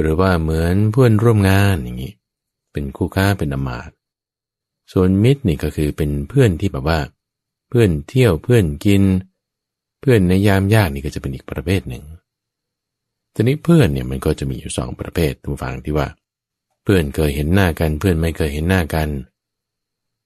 [0.00, 2.14] หรือว่าเหมือนเพื่อนร่วมงานอย่างนี้
[2.72, 3.90] เป็นคู่ค้าเป็นอมาตย์
[4.92, 7.00] ส่วนมิตรนี่ก็คือเป็นเพื่อนที่แบบว่า
[7.68, 9.02] เพื่อนเที่ยวเพื่อนกิน
[10.00, 12.04] เพื่อนในยามยากนี่ก็จะเป็นอีกประเภทหนึ่ง
[13.34, 16.08] ทีนี้เพื่อนเนี่ยมันก็จะมีอยู่สองประเภททุกฝังที่ว่า
[16.82, 19.08] เพื่อนเคยเห็นหน้ากัน เพื่อนไม่เคยเห็นหน้ากัน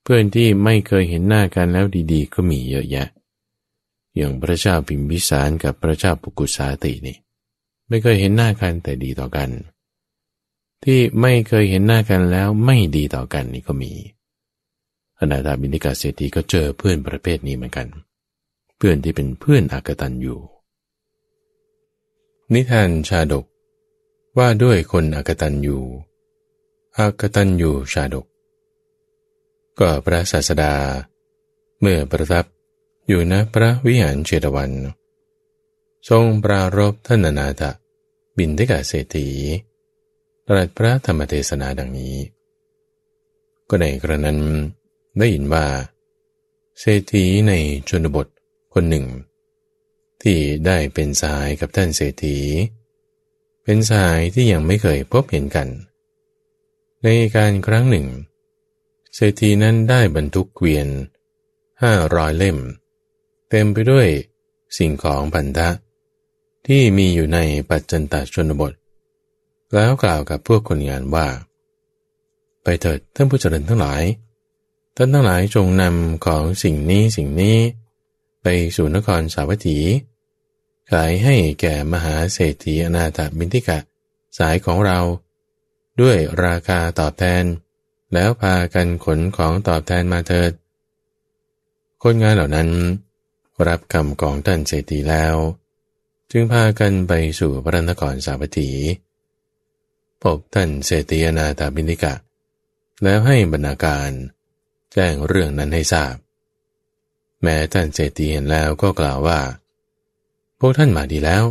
[0.03, 3.09] เพื่อนที่ไม่เคยเห็นหน้ากันแล้วดีๆ ก็มีเยอะแยะ
[4.16, 7.16] อย่างพระเจ้าพิมพิสารกับพระเจ้าปุกุสาตินี่
[7.88, 9.51] ไม่เคยเห็นหน้ากันแต่ดีต่อกัน
[10.85, 13.93] ที่ไม่เคยเห็นหน้ากันแล้วไม่ดีต่อกันนี่ก็มี
[15.18, 17.87] อนาถาบินิกาเศรษฐีก็เจอเพื่อนประเภทนี้เหมือนกัน
[18.76, 20.39] เพื่อนที่เป็นเพื่อนอากตันอยู่
[22.55, 23.44] นิทานชาดก
[24.38, 25.82] ว่าด้วยคนอากตันอยู่
[26.99, 28.26] อากตันอยู่ชาดก
[29.78, 30.74] ก็พระศาสดา
[31.80, 32.44] เมื่อประทับ
[33.07, 34.72] อยู่ณพระวิหารเชตวัน
[36.09, 37.62] ทรงปรารบท่านนาถ
[38.36, 39.28] บินทิกาเศรษฐี
[40.47, 42.16] ตรัสพระธรรมเทศนาดังนี้
[43.68, 44.38] ก็ในกระนั้น
[45.18, 45.66] ได้ยินว่า
[46.78, 47.53] เศรษฐีใน
[47.88, 48.26] ชนบท
[48.74, 49.05] คนหนึ่ง
[50.27, 52.39] ที่ได้เป็นสายกับท่านเศรษฐี
[53.64, 55.68] เป็นสายที่ยังไม่เคยพบเห็นกัน
[57.03, 58.07] ในการครั้งหนึ่ง
[59.14, 60.89] เศรษฐีนั้นได้บรรทุกเกวียน
[61.83, 62.59] ห้าร้อยเล่ม
[63.51, 64.09] เต็มไปด้วย
[64.79, 65.68] สิ่งของพันธะ
[66.66, 67.39] ที่มีอยู่ใน
[67.70, 68.72] ปัจจันตชนบท
[69.74, 71.27] แล้วกล่าวกับพวกคนงานว่า
[72.62, 74.03] ไปเถิดท่านผู้เจริญทั้งหลาย
[74.97, 77.57] ท่านทั้งหลายจงนำของสิ่งนี้สิ่งนี้
[78.43, 78.47] ไป
[78.77, 79.79] สู่นครสาวัตถี
[80.93, 83.78] ขายให้แก่มหาเศรษฐีอนาถบินทิกะ
[84.39, 84.99] สายของเรา
[86.01, 87.45] ด้วยราคาตอบแทน
[88.12, 90.53] แล้วพากันขนของตอบแทนมาเถิด
[92.03, 92.68] คนงานเหล่านั้น
[93.68, 95.34] รับคำของท่านเศรษฐีแล้ว
[96.30, 98.70] จึงพากันไปสู่พระนครสาวัตถี
[100.22, 102.14] พบท่านเศรษฐีอนาถบินทิกะ
[103.03, 104.11] แล้วให้บรรณาการ
[104.93, 106.14] แจ้งเรื่องนั้นให้ทราบ
[107.43, 109.41] แม้ท่านเศรษฐีเห็นแล้วก็กล่าวว่า
[110.61, 111.44] พวกท่านมาดีแล้ว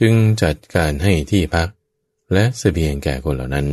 [0.00, 1.68] จึงจัดการให้ที่พัก
[2.32, 3.68] และสเสบียงแก่คนเหล่านั้น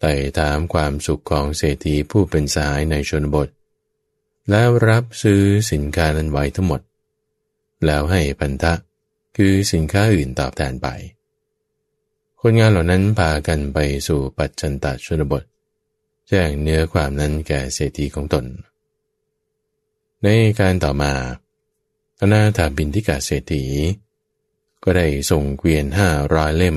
[0.00, 3.48] ไต่ถามความสุขของเศรษฐีผู้เป็นสายในชนบท
[4.50, 5.42] แล้วรับซื้อ
[5.72, 6.80] สินค้านั้นไว้ทั้งหมด
[7.86, 8.74] แล้วให้พันธะ
[9.36, 10.88] คือสินค้าอื่นตอบแทนไป
[12.40, 13.78] คนงานเหล่านั้นพากันไป
[14.08, 15.42] สู่ปัจจันตชนบท
[16.28, 18.44] แจ้งเนื้อความนั้นแก่เศรษฐีของตน
[20.22, 20.28] ใน
[20.60, 21.12] การต่อมา
[22.20, 23.64] อนาถาบินทิกาเศรษฐี
[24.82, 26.76] ก็ได้ส่งเกวียนห้าร้อยเล่ม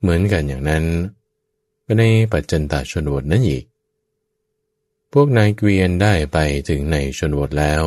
[0.00, 0.84] เหมือนกันอย่างนั้น
[1.86, 3.64] ก็ในปัจจันตาชนบทนั้นอีก
[5.12, 7.82] พวกนายเกวียนได้ไปถึงในชนบทแล้ว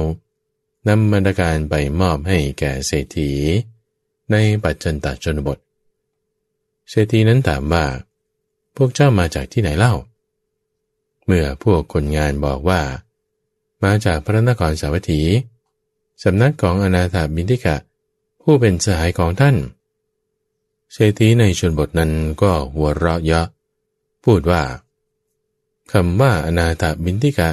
[0.88, 3.32] นำบรรดการไปมอบให้แก่เศรษฐี
[4.32, 5.58] ในปัจจันตชนบท
[6.90, 7.86] เศรษฐีนั้นถามว่า
[8.78, 9.94] พวกเจ้ามาจากที่ไหนเล่า
[11.26, 12.82] เมื่อพวกคนงานบอกว่า
[13.84, 15.22] มาจากพระนครสาวัตถี
[16.24, 17.76] สำนักของอนาถาบินทิกะ
[18.42, 19.56] ผู้เป็นสหายของท่าน
[20.92, 22.12] เศรษฐีในชนบทนั้น
[22.42, 23.48] ก็หัวเราะเยาะ
[24.24, 24.64] พูดว่า
[25.92, 27.50] คำว่าอนาถาบินทิกะ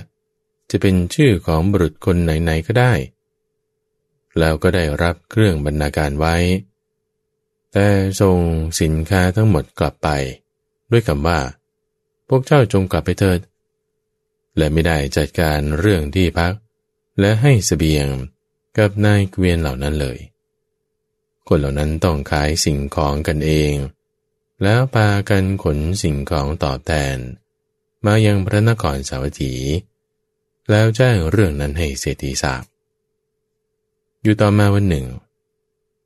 [0.70, 2.92] จะเป็นชื่อของบุรุษคนไหนๆก็ได้
[4.38, 6.36] แล้วก็ได้รับเครื่องบรรณาการไว้
[7.72, 7.86] แต่
[8.20, 8.38] ส่ง
[8.80, 10.08] สินค้าทั้งหมดกลับไป
[10.90, 11.40] ด้วยคำว่า
[12.28, 13.40] พวกเจ้าจงกลับไปเถิด
[14.56, 16.52] และไม่ได้จัดการเรื่องที่พัก
[17.20, 18.06] และให้สเสบียง
[18.78, 20.18] กับนายเกวียนเหล่านั้นเลย
[21.48, 23.72] คนเหล่านั้นต้องขายสิ่งของกันเอง
[24.62, 27.16] แล้วพากันขนสิ่งของตอบแทน
[28.04, 29.54] มายังพระนครสาวัตถี
[30.70, 32.64] แล้วแจ้งเรื่องนั้นให้เศรษฐีทราบ
[34.22, 35.06] อยู่ต่อมาวันหนึ่ง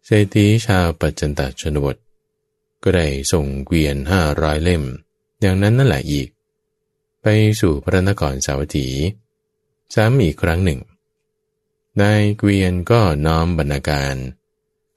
[0.07, 1.97] เศรษฐีชาวปัจจันตชนบท
[2.83, 4.83] ก็ได้ส่งเกวียนห้าร้อยเล่ม
[5.41, 6.29] อย่างนั้นนั่นแหละอีก
[7.23, 7.27] ไป
[7.61, 8.89] สู่พระนครสาวัตถี
[9.95, 10.81] ซ้ำอีกครั้งหนึ่ง
[12.01, 14.15] นายเกวียนก็น้อมบรรณาการ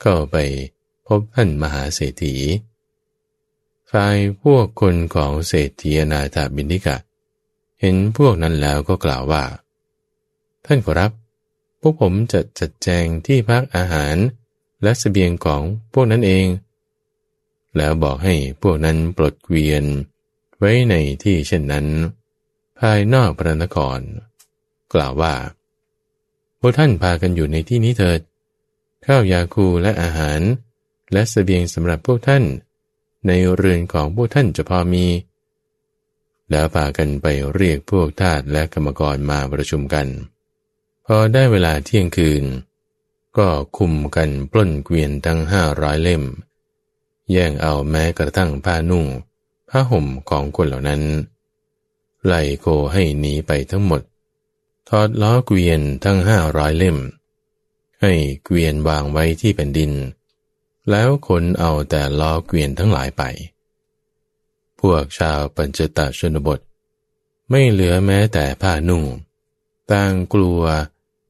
[0.02, 0.36] เข้าไป
[1.08, 2.36] พบท่านมหาเศรษฐี
[3.91, 6.98] ฝ่ายพวกคนของเศรษฐีนาถาบินิกะ
[7.82, 9.43] เห็นพวกนั้นแล้วก็กล่าวว่า
[10.66, 11.12] ท่านขอรับ
[11.80, 14.16] พวกผมจะจัดแจงที่พักอาหาร
[14.84, 15.62] และสเสบียงของ
[15.93, 16.45] พวกนั้นเอง
[17.78, 19.84] แล้วบอกให้พวกนั้นปลดเกวียน
[20.58, 21.86] ไว้ในที่เช่นนั้น
[22.80, 24.00] ภายนอกพระนคร
[24.93, 25.34] กล่าวว่า
[26.60, 28.22] พวกท่านพากันอยู่ในที่นี้เถิด
[29.05, 30.39] ข้าวยาคูและอาหาร
[31.14, 32.43] และสเสบียงสำหรับพวกท่าน
[33.28, 35.05] ในเรือนของพวกท่านจะพอมี
[36.49, 40.08] แล้วพากันไปเรียกพวกทาสและกรรมกรมาประชุมกัน
[41.05, 42.43] พอได้เวลาเที่ยงคืน
[43.38, 43.47] ก็
[43.78, 46.24] คุมกันปล้นเกวียนทั้งห้าร้อยเล่ม
[47.32, 49.05] แย่งเอาแม้กระทั่งผ้านุ่ง
[49.70, 51.01] ผ้าห่มของคนเหล่านั้น
[52.26, 54.01] ไล่โคให้หนีไปทั้งหมด
[54.90, 56.98] ทอดล้อเกวียนทั้งห้าร้อยเล่ม
[58.02, 58.14] ให้
[58.44, 59.92] เกวียนวางไว้ที่แผ่นดิน
[60.90, 63.24] แล้วคนเอาแต่ล้อเกวียนทั้งหลายไป
[64.80, 66.60] พวกชาวปัญจตชนบท
[67.50, 69.04] ไม่เหลือแม้แต่ผ้านุ่ง
[69.92, 70.62] ต่างกลัว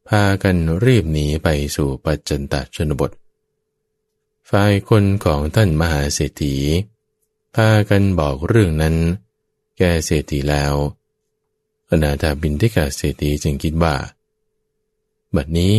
[0.10, 3.12] พากันรีบหนีไปสู่ปัจจันตชนบท
[4.50, 6.56] ฝ่ายคนของท่านมหาเศรษฐี
[7.56, 8.96] พากันบอกเรื่องนั้น
[9.78, 10.74] แก่เศรษฐีแล้ว
[11.90, 13.96] อนาถาบินทิกาเศรษฐีจึงคิดว่า
[15.36, 15.76] บัดนี้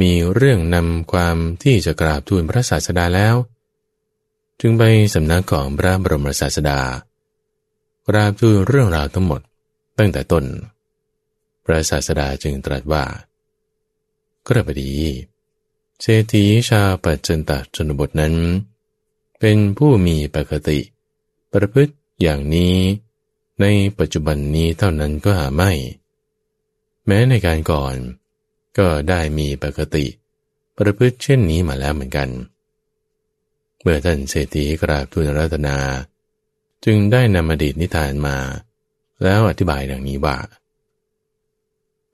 [0.00, 3.34] มีเรื่องนำความที่จะกราบทูลพระศาสดาแล้ว
[4.60, 4.82] จึงไป
[5.14, 6.80] สำนักของพระบรมศาสดา
[8.08, 9.40] กราบทูลเรื่องราวทั้งหมด
[9.98, 10.44] ตั้งแต่ต้น
[11.64, 13.04] พระศาสดาจึงตรัสว่า
[14.46, 14.92] กระบดี
[16.00, 18.34] เศรษฐีชาปัจจันตชนบทนั้น
[19.40, 20.78] เป็นผู้มีปกติ
[21.52, 22.76] ประพฤติอย่างนี้
[23.60, 23.66] ใน
[23.98, 25.72] ปัจจุบันนี้เท่านั้นก็หาไม่
[27.06, 27.94] แม้ในการก่อน
[28.78, 30.06] ก็ได้มีปกติ
[30.78, 32.28] ประพฤติเช่นนี้มาแล้วเหมือนกัน
[33.80, 35.78] เมื่อท่านเศรษฐีกราบทูลรัตนา
[36.84, 38.36] จึงได้นำอดีตนิทานมา
[39.22, 40.38] แล้วอธิบายดังนี้ว่า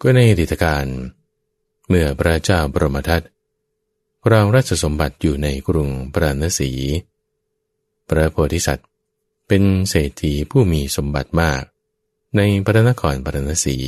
[0.00, 0.86] ก็ในอดีตการ
[1.88, 3.22] เมื่อพระเจ้าบรมทัต
[4.24, 6.70] ครองราชสมบัติอยู่ในกรุงปราณสี
[8.08, 8.88] พระโพธิสัตว์
[9.54, 11.62] เป็นเศรษฐีผู้มีสมบัติมาก
[12.36, 13.78] ในพระนครปราณสี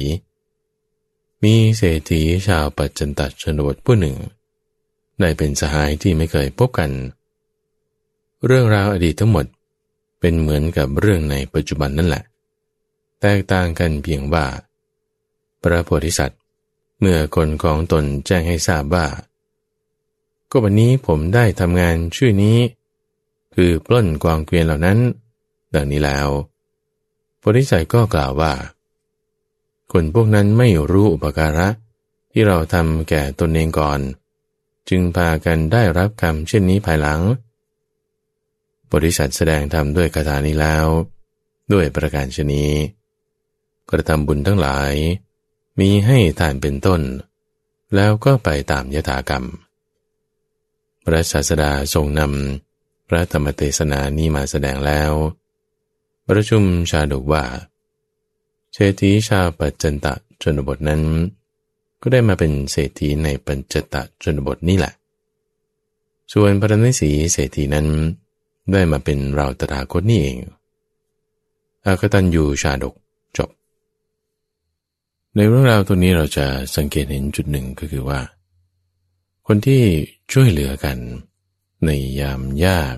[1.44, 4.16] มีเศรษฐีชาวปัจจันตชนบทผู้หนึ่ง
[5.20, 6.90] ได้เป็นสหายที่ไม่เคยพบกัน
[8.46, 9.46] เรื่องราวอดีตทั้งหมด
[10.20, 12.24] เป็นเหมือนกับเรื่องในปัจจุบันนั่นแหละ
[13.20, 14.46] แตกต่างกันเพียงว่า
[15.62, 16.40] พระโพธิสัตว์
[17.00, 19.06] เมื่อคนของตนแจ้งให้ทราบว่า
[20.50, 22.58] ก็วันนี้ผมได้ทำงานชื่อนี้
[23.54, 25.00] คือปล้นกวางเกวียนเหล่านั้น
[25.76, 26.28] ดังนี้แล้ว
[27.38, 28.52] โพธิสัตว์ก็กล่าวว่า
[29.92, 31.68] คนพวกนั้นไม่รู้อุปการะ
[32.32, 34.00] ที่เราทำแก่ตนเองก่อน
[34.88, 37.20] จึงพากันได้รับกรรมเช่นนี้ภายหลัง
[38.92, 40.86] บริษัทแสดงธรรมด้วยคาถานี้แล้ว
[41.72, 42.72] ด้วยประการชนี้
[43.90, 44.92] กระทำบุญทั้งหลาย
[45.80, 47.00] มีให้ทานเป็นต้น
[47.94, 49.44] แล้วก็ไปตามยถากรรม
[51.04, 55.12] พระศาสดาทรงนำพระธรรมเทศนานี้มาแสดงแล้ว
[56.28, 57.44] ประชุมชาดกว่า
[58.72, 61.02] เชตีชาวปัจจันตะชนบทนั้น
[62.00, 64.92] ก็ได้มาเป็นเศรษฐีในปัญจตะชนบทนี่แหละ
[66.32, 67.86] ส่วนพระนิสีเศรษฐีนั้น
[68.72, 70.36] ได้มาเป็นเราตถาคตนี่เอง
[71.84, 72.94] อากตันยูชาดก
[73.36, 73.50] จบ
[75.34, 76.46] ในเรื่องราวตัวนี้เราจะ
[76.76, 78.20] สังเกตเห็นจุดหนึ่งก็คือว่า
[79.46, 79.82] คนที่
[80.32, 80.98] ช่วยเหลือกัน
[81.84, 82.96] ในยามยาก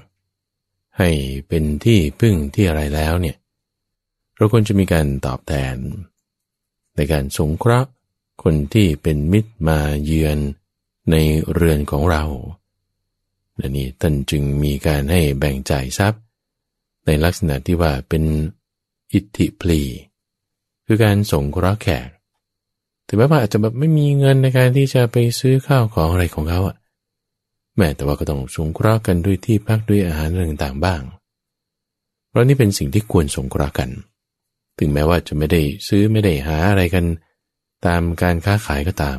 [0.98, 1.10] ให้
[1.48, 3.36] เป็นที่พึ่งที่อะไรแล้วเนี่ย
[4.36, 5.76] เราควรจะมีการตอบแทน
[6.96, 7.90] ในการสงเคราะห์
[8.42, 10.38] คนที่เป็นมิตรมาเยือน
[11.10, 11.16] ใน
[11.52, 12.24] เรือนของเรา
[13.60, 16.22] ดังนี้ท่านจึงมีการให้แบ่งจ่ายทรัพย์
[17.06, 18.24] ในลักษณะที่ว่าเป็น
[19.12, 19.82] อิทธิพลี
[20.86, 22.08] คือการสงเคราะห์แขก
[23.06, 26.76] ถึงแม้ว่าอาจจะแบบไม่มีเงินในการที่จะไปซื้อข้าวของอะไรของเขาอะ
[27.76, 31.02] แม้แต่ว่าก็ต้องสงเคราะห์กันด้วยที่พักด้วยอาหารต่างๆบ้าง
[32.28, 33.90] เพราะนี่เป็นสิ่งที่ควรสงเคราะห์กัน
[34.78, 37.04] ถึงแม้ว่าจะไม่ได้ซื้อไม่ได้หาอะไรกัน
[37.86, 39.18] ตามการค้าขายก็ตาม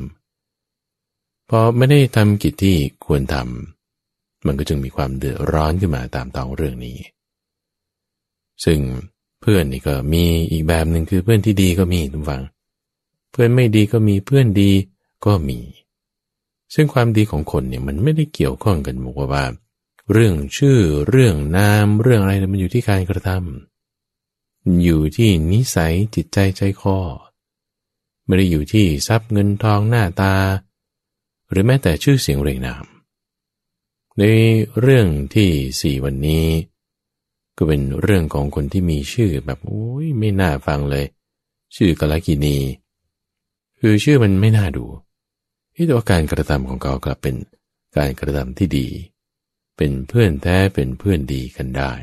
[1.49, 6.97] พอไม่ได้ทำกิจที่ควรทำมันก็จึงมีความเดือดร้อนขึ้นมาตามตองเรื่องนี้
[8.66, 8.80] ซึ่ง
[9.41, 12.43] เพื่อนนี่ก็มีอีกแบบหนึ่งคือเพื่อนที่ดีก็มีทุกฝัง
[13.32, 14.72] เพื่อนไม่ดีก็มีเพื่อนดี
[15.26, 15.60] ก็มี
[16.74, 19.45] ซึ่งความดีของคนเนี่ยมันไม่ได้เกี่ยวข้องกันบอกว่า
[20.11, 26.97] เรื่องชื่อเรื่องนาม เรื่องอะไรมันอยู่ที่การกระทำอยู่ที่นิสัยจิตใจใจคอ
[28.26, 30.36] ไม่ได้อยู่ที่ทรัพย์เงินทองหน้าตา
[31.49, 32.86] หรือแม้แต่ชื่อเสียงเรียงนาม
[34.20, 34.24] ใน
[34.80, 35.49] เรื่องที่
[35.82, 36.47] สี่วันนี้
[37.57, 41.05] ก็เป็นเรื่องของคนที่มีชื่อแบบโอ้ยไม่น่าฟังเลย
[41.76, 42.57] ชื่อกลกินี
[43.80, 44.86] คือชื่อมันไม่น่าดู
[45.80, 47.36] ที่ตัวการกระทำของเขากลับเป็น
[47.97, 48.88] การกระทำที่ดี
[49.78, 51.93] เป็นเพื่อนแท้เป็นเพื่อนดีกันได้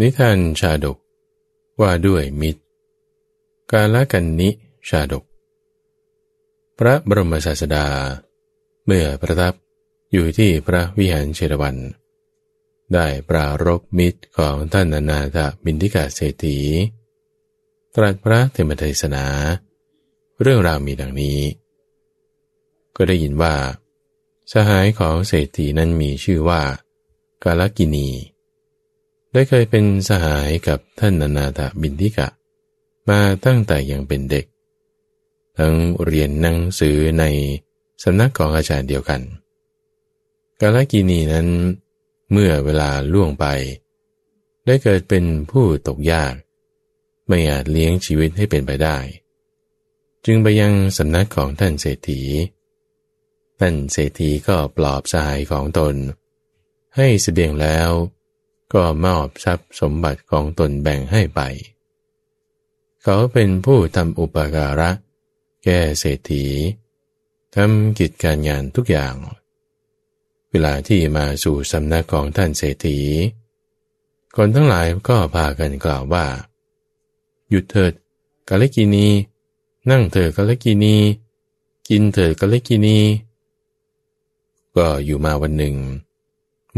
[0.00, 0.98] นิทานชาดก
[1.80, 2.62] ว่าด้วยมิตร
[3.72, 4.50] กาลกันนิ
[4.88, 5.24] ชาดก
[6.78, 7.86] พระบรมศาสดา
[8.86, 9.54] เมื่อประทับ
[10.12, 11.76] อยู่ที่พระวิหารเชตวัน
[12.94, 16.58] ได้ปรารบมิตรของท่านอนาถบินทิกาเศรษฐี
[17.94, 19.26] ตรัสพระเทมเทศนา
[20.42, 21.38] เรื่องราวมีดังนี้
[22.96, 23.54] ก็ได้ยินว่า
[24.52, 26.62] สหายของเศรษฐีนั้นมีชื่อว่า
[27.44, 28.08] กาลกินี
[29.32, 32.28] ได้เคยเป็นสหายกับท่านอนาถบินทิกะ
[33.08, 34.44] มาตั้งแต่ยังเป็นเด็ก
[35.58, 35.74] ทั้ง
[36.04, 37.24] เรียนหนังสือใน
[38.02, 39.20] สำนักของอาจารย์เดียวกัน
[40.60, 41.48] กาลกินีนั้น
[42.30, 43.46] เมื่อเวลาล่วงไป
[44.66, 46.34] ได้เกิดเป็นผู้ตกยาก
[47.28, 48.96] ไม่อาจเลี้ยงชีวิตให้เป็นไปได้
[50.30, 52.20] จึงไปยังสำนักของท่านเศรษฐี
[53.60, 55.94] ท่านเศรษฐีก็ปลอบสหายของตน
[56.96, 57.90] ให้เสดียงแล้ว
[58.74, 61.40] ก็มอบทรัพย์สมบัติของตนแบ่งให้ไป
[63.02, 64.90] เขาเป็นผู้ทำอุปการะ
[65.64, 66.44] แก่เศรษฐี
[67.54, 69.14] ทำกิจการงานทุกอย่าง
[70.50, 72.98] เวลาที่มาสู่สำนักของท่านเศรษฐี
[74.36, 76.26] คนทั้งหลายก็พากันกล่าวว่า
[77.50, 77.92] หยุดเถิด
[78.48, 79.08] กาลกินี
[79.90, 80.96] นั่งเถิดกาลกินี
[81.88, 82.98] กินเถิดกาลกินี
[84.76, 85.76] ก็อยู่มาวันหนึ่ง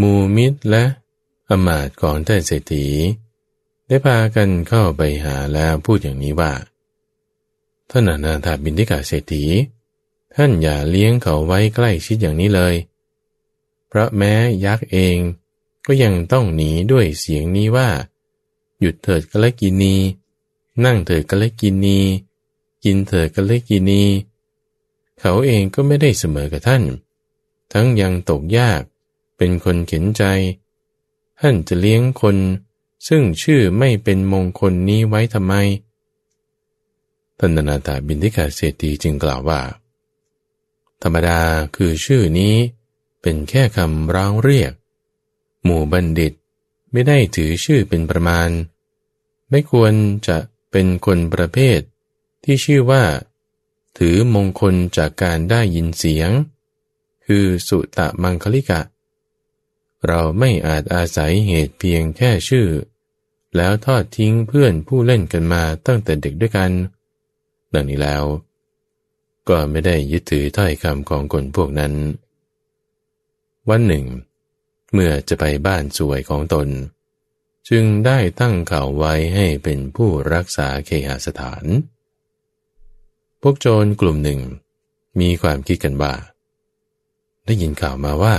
[0.00, 0.84] มูมิตรและ
[1.48, 2.86] อมาตของท่านเศรษฐี
[3.86, 6.52] ได้พากันเข้าไปหาแล้วพูดอย่างนี้ว่า
[7.90, 9.44] ท่านอนาถาบินทิกาเศรษฐี
[10.34, 12.74] ท่านอย่าเลี้ยงเขาไว้ใกล้ชิดอย่างนี้เลย
[13.88, 14.34] เพราะแม้
[14.64, 15.16] ยักษ์เอง
[15.86, 17.88] ก็ยังต้องหนีด้วยเสียงนี้ว่า
[18.80, 19.96] หยุดเถิดกะเลกินี
[20.84, 21.98] นั่งเถิดกะเลกินี
[22.84, 24.04] กินเถิดกะเลกินี
[25.20, 26.82] เขาเองก็ไม่ได้เสมอกับท่าน
[27.72, 28.82] ทั้งยังตกยาก
[29.36, 30.22] เป็นคนเข็นใจ
[31.40, 32.36] ท่านจะเลี้ยงคน
[33.08, 35.54] ซึ่งชื่อไม่เป็นมงคลนี้ไว้ทำไม
[37.38, 39.60] ท่านนาตาบินทิกาเศรษฐีจึงกล่าวว่า
[41.02, 41.40] ธรรมดา
[41.76, 42.54] คือชื่อนี้
[43.22, 44.72] เป็นแค่คำร้องเรียก
[45.64, 46.32] หมู่บัณฑิต
[46.92, 48.48] ไม่ได้ถือชื่อเป็นประมาณ
[49.50, 49.92] ไม่ควร
[50.26, 50.36] จะ
[50.70, 51.80] เป็นคนประเภท
[52.44, 53.04] ที่ชื่อว่า
[53.98, 56.30] ถือมงคลจากการได้ยินเสียง
[57.26, 58.80] คือสุตะมังคลิกะ
[60.06, 62.68] เราไม่อาจอาศัยเหตุเพียงแค่ชื่อ
[63.56, 66.70] แล้วทอดทิ้งเพื่อนผู้เล่นกันมาตั้งแต่เด็กด้วยกัน
[67.74, 68.24] ดังนี้แล้ว
[69.48, 71.94] ก็ไม่ได้ยึดถือถ้อยคำของคนพวกนั้น
[73.68, 74.06] วันหนึ่ง
[74.92, 76.68] เมื่อจะไปบ้านสวยของตน
[77.68, 81.64] จึงได้ตั้งเขาไว้ให้เป็นผู้รักษาเคหสถาน
[83.42, 84.40] พวกโจรกลุ่มหนึ่ง
[85.20, 86.12] มีความคิดกันว่า
[87.46, 88.36] ได้ยินข่าวมาว่า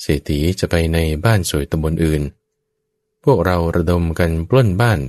[0.00, 2.22] เศรษฐีจะไปในบ้านสวยตำบลอื่น
[3.24, 5.00] พวกเราระดมกันปล้นบ้าน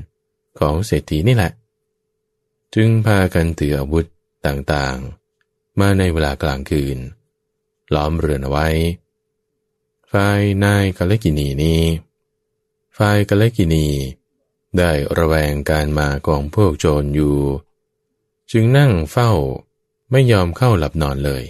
[0.60, 1.52] ของเศรษฐีนี่แหละ
[2.76, 4.06] จึงพากันถืออาวุธ
[4.46, 6.98] ต่างๆ มาในเวลากลางคืน
[7.94, 8.68] ล้อมเรือนเอาไว้
[10.12, 11.82] ฝ่ายนายกาลกินีนี้
[12.98, 13.88] ฝ่ายกาลกินี
[14.78, 17.36] ได้ระแวงการมาของพวกโจรอยู่
[18.52, 19.32] จึงนั่งเฝ้า
[20.12, 21.43] ไม่ยอมเข้าหลับนอนเลย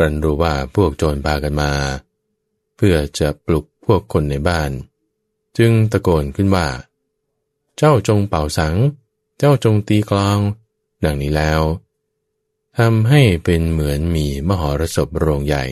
[0.00, 1.72] รันรู้ว่าพวกโจรพากันมา
[2.76, 4.70] เพื่อจะปลุกพวกคนในบ้าน
[5.58, 6.68] จึงตะโกนขึ้นว่า
[7.76, 8.76] เจ้าจงเป่าสัง
[9.38, 10.38] เจ้าจงตีกลอง
[11.04, 11.60] ดังนี้แล้ว
[12.78, 15.64] ทำให้เป็นเหมือนมีมหรสพโรงใหญ่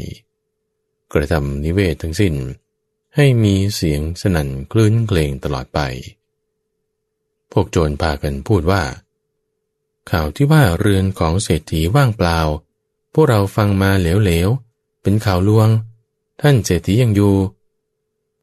[1.13, 2.35] กระทำนิเวศทั้งสิ้น
[3.17, 5.81] ให้มีเสียงสนั่นคลื่นเกลงตลอดไป
[7.53, 8.83] พวกโจรพากันพูดว่า
[10.11, 12.39] ข่าวที่ว่าเรือนของเศรษฐีว่างเปล่า
[13.13, 15.69] พวกเราฟังมาเหลวๆ เป็นข่าวลวง
[16.41, 17.35] ท่านเศรษฐียังอยู่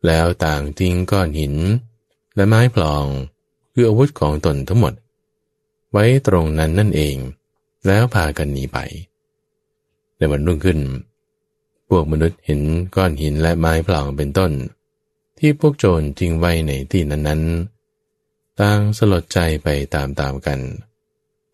[0.06, 1.56] แล้วต่างทิ้งก้อนหิน
[2.36, 3.06] และไม้พลอง
[3.74, 4.94] คืออาวุธของตนทั้งหมด
[5.92, 7.16] ไว้ตรงนั้นนั่นเอง
[7.88, 8.78] แล้วพากันหนีไป
[10.18, 10.80] ในวันรุ่งขึ้น
[11.90, 12.62] พวกมนุษย์เห็น
[12.96, 14.52] ก้อนหินและไม้พลองเป็นต้น
[15.38, 20.60] ที่พวกโจรทิ้งไว้ในที่นั้นๆ ต่างสลดใจไปตามๆกัน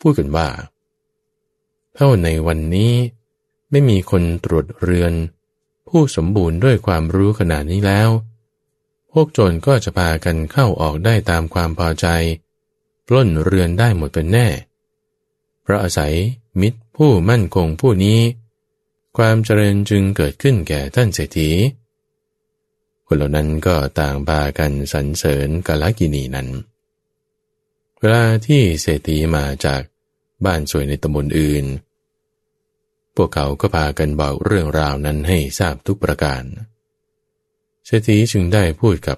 [0.02, 0.48] พูดกันว่า
[1.96, 2.94] เท่าในวันนี้
[3.72, 5.14] ไม่มีคนตรวจเรือน
[5.88, 8.10] ผู้สมบูรณ์ด้วยความรู้ขนาดนี้แล้ว
[9.12, 12.08] พวกโจรก็จะพากันเข้าออกได้ตามความพอใจ
[13.08, 14.48] ปล้นเรือนได้หมดเป็นแน่
[15.62, 16.14] เพราะอาศัย
[16.62, 18.20] มิตรผู้มั่นคงผู้นี้
[19.18, 21.50] ความเจริญจึงเกิดขึ้นแก่ท่านเศรษฐี
[23.06, 26.48] คนเหล่านั้นก็ต่างพากันสรรเสริญกาลกินีนั้น
[28.00, 29.82] เวลาที่เศรษฐีมาจาก
[30.46, 31.66] บ้านสวยในตำบลอื่น
[33.16, 36.44] พวกเขาก็พากันบอกเรื่องราวนั้นให้ทราบทุกประการ
[37.86, 39.18] เศรษฐีจึงได้พูดกับ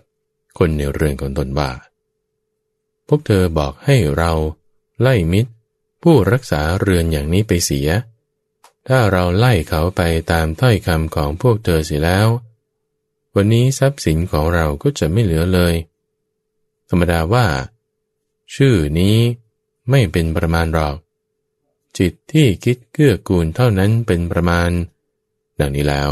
[0.57, 1.71] คนในเรือนของตนว่า
[3.07, 4.31] พวกเธอบอกให้เรา
[5.01, 5.51] ไล่มิตร
[6.03, 7.89] ผู้รักษาเรือนอย่างนี้ไปเสีย
[8.87, 10.01] ถ้าเราไล่เขาไป
[10.31, 12.27] ตามถ้อยคำของพวกเธอเสียแล้ว
[13.35, 15.75] วันนี้ทรัพย์สินของเราก็จะไม่เหลือเลย
[16.89, 17.45] ธรรมดาว่า
[18.55, 19.17] ชื่อนี้
[19.89, 20.97] ไม่เป็นประมาณหรอก
[21.97, 24.69] จิตที่คิดเกื้อกูลเท่านั้นเป็นประมาณ
[25.59, 26.11] ดังนี้แล้ว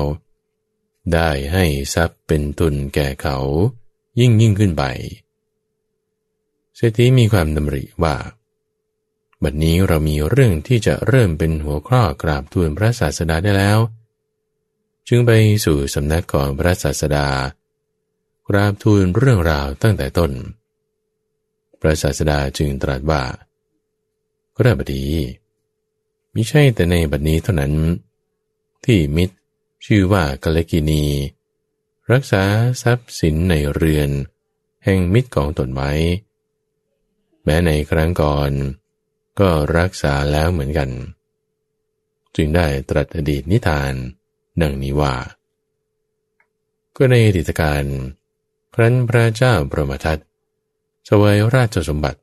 [1.14, 3.38] ได้ให้ทรัพย์เป็นทุนแก่เขา
[4.20, 4.84] ยิ่งยิ่งขึ้นไป
[6.76, 8.16] เศรษฐีมีความดำริว่า
[9.44, 13.80] บัดนี้เรามีเรื่องที่จะเริ่มเป็นหัวข้อกราบทูลพระศาสดาได้แล้ว
[15.08, 15.32] จึงไป
[15.66, 17.28] สู่สำนักของพระศาสดา
[18.48, 20.32] กราบทูลเรื่องราวตั้งแต่ต้น
[21.86, 23.24] ระศาสดาจึงตรัสว่า
[24.56, 25.04] ก็ได้บดี
[26.34, 27.74] มิใช่แต่ในบัดนี้เท่านั้น
[28.86, 29.36] ที่มิตร
[29.86, 31.04] ชื่อว่ากาลกินี
[32.12, 32.44] รักษา
[32.84, 34.10] ทรัพย์สินในเรือน
[34.84, 35.92] แห่งมิตรของตนไว้
[37.44, 38.52] แม้ในครั้งก่อน
[39.40, 40.90] ก็รักษาแล้วเหมือนกัน
[42.36, 43.94] จึงได้ตรัสอดีตนิทาน
[44.62, 45.16] ดังนี้ว่า
[46.96, 47.84] ก็ในอดีตการ
[48.74, 50.20] ครั้นพระเจ้าประมทัต
[51.10, 52.20] สวยราชสมบัติ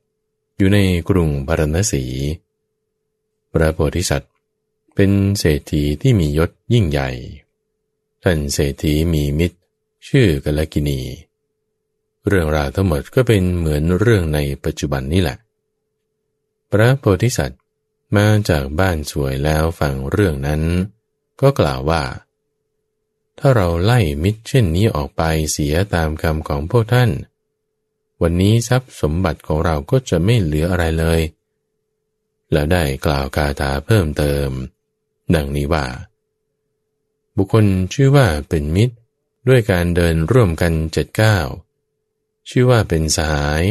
[0.57, 0.79] อยู่ใน
[1.09, 2.03] กรุงปารณสี
[3.51, 4.31] พระโพธิสัตว์
[4.95, 7.09] เป็นเศรษฐีที่มียศยิ่งใหญ่
[8.23, 9.57] ท่านเศรษฐีมีมิตร
[10.07, 11.01] ชื่อกลกินี
[12.27, 15.37] เรื่องราวทั้งหมดก็เป็นเหมือนเรื่องในปัจจุบันนี่แหละ
[16.71, 17.61] พระโพธิสัตว์
[18.15, 20.61] มาจากบ้านสวยแล้วฟังเรื่องนั้น
[21.41, 22.03] ก็กล่าวว่า
[23.39, 25.21] ถ้าเราไล่มิตรเช่นนี้ออกไป
[25.51, 27.09] เสียตามคำของพวกท่าน
[28.21, 31.21] วันนี้ทรัพย์สมบัติของเราก็จะไม่เหลืออะไรเลย
[32.51, 34.49] แล้วได้กล่าวคาถาเพิ่มเติม
[35.35, 35.85] ดังนี้ว่า
[37.35, 38.95] บุคคลชื่อว่าเป็นมิตร
[39.47, 41.47] ด้วยการเดินร่วมกันเจ็ดก้าว
[42.49, 43.63] ชื่อว่าเป็นสหาย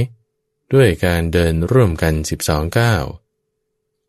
[0.75, 3.05] ด้วยการเดินร่วมกันสิบสองก้าว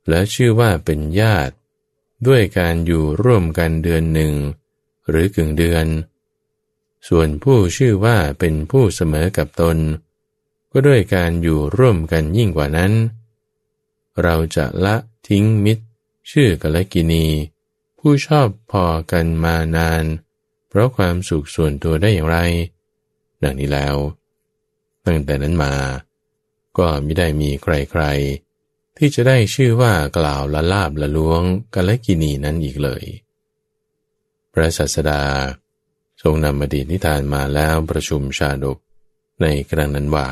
[0.10, 1.56] และชื่อว่าเป็นญาติ
[2.28, 4.34] ด้วยการอยู่ร่วมกันเดือนหนึ่ง
[5.10, 5.86] หรือกึ่งเดือน
[7.08, 9.78] ส่วนผู้ชื่อว่าเป็นผู้เสมอกับตน
[10.74, 12.92] ก็ด้วยการอยู่ร่วมกันยิ่งกว่านั้น
[14.24, 14.96] เราจะละ
[15.28, 15.86] ทิ้งมิตร
[16.32, 17.26] ชื่อกลกินี
[18.00, 20.04] ผู้ชอบพอกันมานาน
[20.70, 22.38] เพราะความสุขส่วนตัวได้อย่างไร
[23.44, 23.96] ดังนี้แล้ว
[25.06, 25.74] ตั้งแต่นั้นมา
[26.78, 31.42] ก็ไม่ได้มีใครๆ ที่จะได้ชื่อว่ากล่าวละลาบละล้วง
[31.76, 33.04] กลกินีนั้นอีกเลย
[34.54, 35.24] พระสัสดา
[36.22, 38.78] ทรงนำอดีตนิทานมาแล้วประชุมชาดก
[39.42, 40.28] ในครั้งนั้นว่า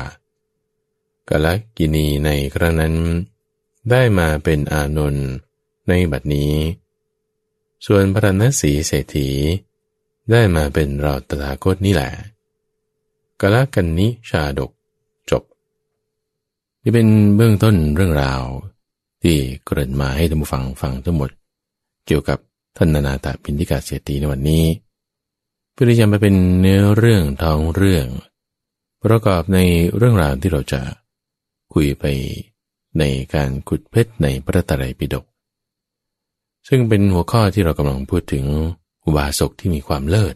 [1.30, 1.46] กล
[1.76, 2.94] กินีในครั้งนั้น
[3.90, 5.28] ได้มาเป็นอานนท์
[5.88, 6.54] ในบัดนี้
[7.86, 9.28] ส่วนพระนศีเศรษฐี
[10.30, 12.10] ได้มาเป็นเราตถาคตนี่แหละ
[13.40, 14.70] กละกันนิชาดก
[15.30, 15.42] จบ
[16.82, 18.42] นี่เป็นเบื้องต้นเรื่องราว
[19.22, 21.30] ที่เกริ่นมาให้ท่านผู้ฟังฟังทั้งหมด
[22.06, 22.38] เกี่ยวกับ
[22.76, 24.64] ท่านนานาตาพินทิกาเศรษฐีในวันนี้
[25.72, 28.06] เพื่อที่จะมาเป็นเนื้อเรื่องท้องเรื่อง
[29.04, 29.58] ประกอบใน
[29.96, 30.80] เรื่องราวที่เราจะ
[31.72, 32.04] คุยไป
[32.98, 33.04] ใน
[33.34, 35.24] การขุดเพชรในพระตรัยปิฎก
[36.68, 38.44] ซึ่งเป็นหัวข้อที่เรากำลังพูดถึง
[39.04, 40.34] อุบาสกที่มีความเลิศ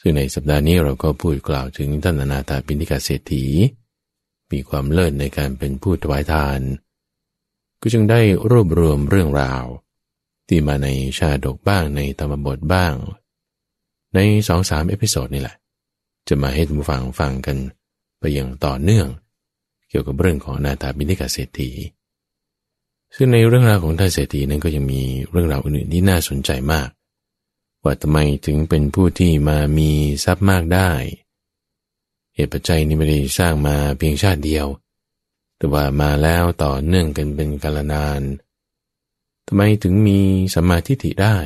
[0.00, 3.44] ซึ่งในสัปดาห์นี้เราก็พูดกล่าวถึงท่านอนาถาปิณิกาเศรษฐี
[4.52, 6.60] มีความเลิศในการเป็นผู้ถวายทาน
[7.80, 8.20] ก็จึงได้
[8.50, 9.64] รวบรวมเรื่องราว
[10.48, 12.94] ที่มาในชาดกบ้างในธรรมบทบ้าง
[14.14, 14.18] ใน
[14.48, 15.56] สองสาม episode นี่แหละ
[16.28, 17.56] จะมาให้ท่านผู้ฟังฟังกัน
[18.18, 19.08] ไปอย่างต่อเนื่อง
[19.92, 21.70] เกี่ยวกับเรื่องของอนาถบิณฑิกเศรษฐี
[23.16, 26.88] ซึ่งในเรื่องราวของท่านเศรษฐีนั้นก็ยังมีเรื่องราวอื่นๆที่น่าสนใจมาก
[27.82, 29.90] ว่าทำไมถึงเป็นผู้ที่มามี
[30.24, 30.90] ทรัพย์มากได้
[32.34, 34.66] เหตุปัจจัยนี้ไม่ได้สร้างมาเพียงชาติเดียว
[35.56, 38.22] แต่ว่ามาแล้วต่อเนื่องกันเป็นกาลนาน
[39.46, 40.18] ทำไมถึงมี
[40.54, 41.38] สมาธิิได้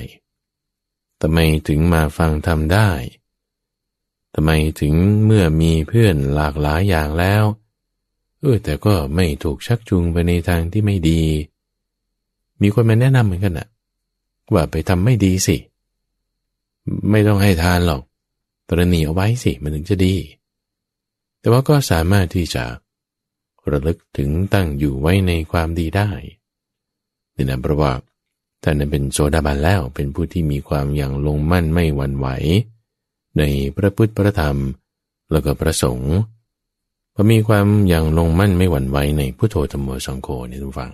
[1.21, 1.39] ทำไม
[1.69, 2.91] ถึงมาฟังธรรมได้
[4.35, 4.95] ทำไมถึง
[5.25, 7.45] เมื่อมีเพื่อนหลากหลายอย่างแล้ว
[8.41, 11.22] เออแต่ก็ไม่ถูกชักจูงไปในทางที่ไม่ดี
[12.62, 13.68] มีคนมาแนะนำเหมือนกันนะ
[14.53, 15.57] ว่าไปทำไม่ดีสิ
[17.11, 18.03] ไม่ต้องให้ทานหรอก
[18.68, 20.14] ตรณีเอาไว้สิมันถึงจะดี
[21.41, 22.64] แต่ว่าก็สามารถที่จะ
[23.70, 26.11] ระลึกถึงตั้งอยู่ไว้ในความดีได้
[27.37, 27.93] นี่นะเพราะว่า
[28.62, 32.28] ท่านนั้นเป็นโซดาบันแล้วเป็นผู้ที่มีความอย่างลงมั่นไม่หวั่นไหว
[33.39, 33.43] ใน
[33.76, 34.57] พระพุทธพระธรรม
[35.32, 36.14] แล้วก็พระสงฆ์
[37.19, 40.93] พอมีความอย่างลงมั่นไม่หวั่นไหวในพุทโธธรรมโอสังโฆนี่ทุกฝัง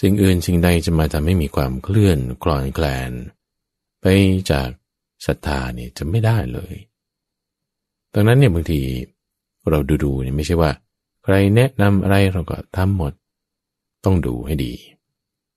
[0.00, 3.10] สิ่งอื่นสิ่งใดจะมาทำให้มีความเคลื่อนคลอนแคลน
[4.00, 4.04] ไป
[4.50, 4.68] จาก
[5.26, 6.74] ศรัทธาเนี่ยจะไม่ได้เลย
[8.14, 8.80] ดังนั้นเนี่ยบางที
[9.68, 10.70] เราดูๆเนี่ยไม่ใช่ว่า
[11.24, 13.12] ใครแนะนำอะไรเราก็ทำหมด
[14.04, 14.74] ต้องดูให้ดี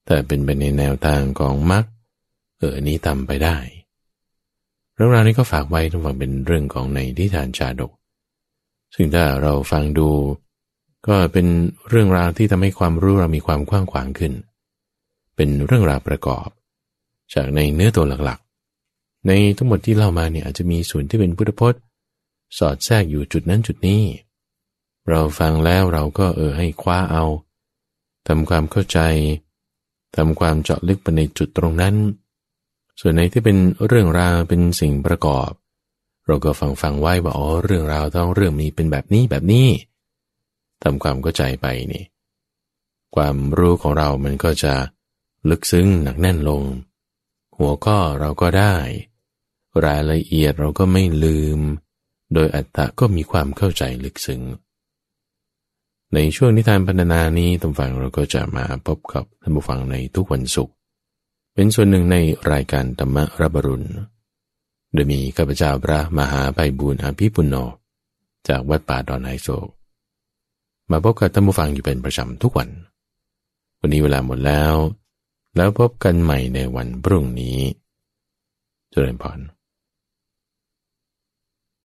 [0.06, 1.86] แต่เป็นไปในแนวทางของมรรค
[2.58, 3.58] เออนี้ทำไปได้
[4.96, 7.92] เรื่องราวนี้ก็ฝากไว้ทุกฝังเป็นเรื่องของในทิฐานชาดก
[8.94, 10.10] ซึ่งถ้าเราฟังดู
[11.08, 11.48] ก็เป็น
[11.90, 14.34] เรื่องราวที่ทำให้ความรู้เรามีความกว้างขวางขึ้น
[15.36, 16.48] เป็นเรื่องราวประกอบ
[17.34, 21.82] จากในเนื้อตัวหลักๆ ในทั้งหมดที่เล่ามาเนี่ยอาจจะมีส่วนที่เป็นพุทธพจน์
[22.58, 24.02] สอดแทรกอยู่จุดนั้นจุดนี้
[25.10, 27.24] เราฟังแล้วเราก็เออให้คว้าเอา
[28.28, 29.00] ทำความเข้าใจ
[30.16, 31.96] ทำความเจาะลึกไปในจุดตรงนั้น
[33.00, 35.50] ส่วนในที่เป็นเรื่องราวเป็นสิ่งประกอบ
[36.26, 39.68] เราก็ฟังฟังไว้ว่าอ๋อเรื่องราวต้องเรื่องมีเป็นแบบนี้แบบนี้
[40.84, 42.04] ทำความเข้าใจไปนี่
[43.16, 44.74] ความรู้ของเรามันก็จะ
[45.50, 46.62] ลึกซึ้งหนักแน่นลง
[47.58, 48.76] หัวข้อเราก็ได้
[49.86, 51.60] รายละเอียดเราก็ไม่ลืม
[52.34, 54.42] โดยอัตตะก็มีความเข้าใจลึกซึ้ง
[56.14, 60.74] ในช่วงนิทานพันนานี้ท่านฟังเราก็จะมาพบกับท่านผู้ฟังในทุกวันศุกร์
[61.54, 62.18] เป็นส่วนหนึ่งใน
[62.52, 63.88] รายการธรรมรับรุณ
[64.94, 67.56] โดยมีข้าพเจ้าพระมหาไพบุญอภิปุณโญ
[68.48, 69.70] จากวัดป่าดอนไฮโศก
[70.92, 72.70] มาพบกับท่านผู้ฟังอยู่เป็นประจำทุกวัน
[73.80, 74.74] วันนี้เวลาหมดแล้ว
[75.56, 77.60] แล้วพบกันใหม่ในวันพรุ่งนี้
[78.92, 79.40] เจริญพร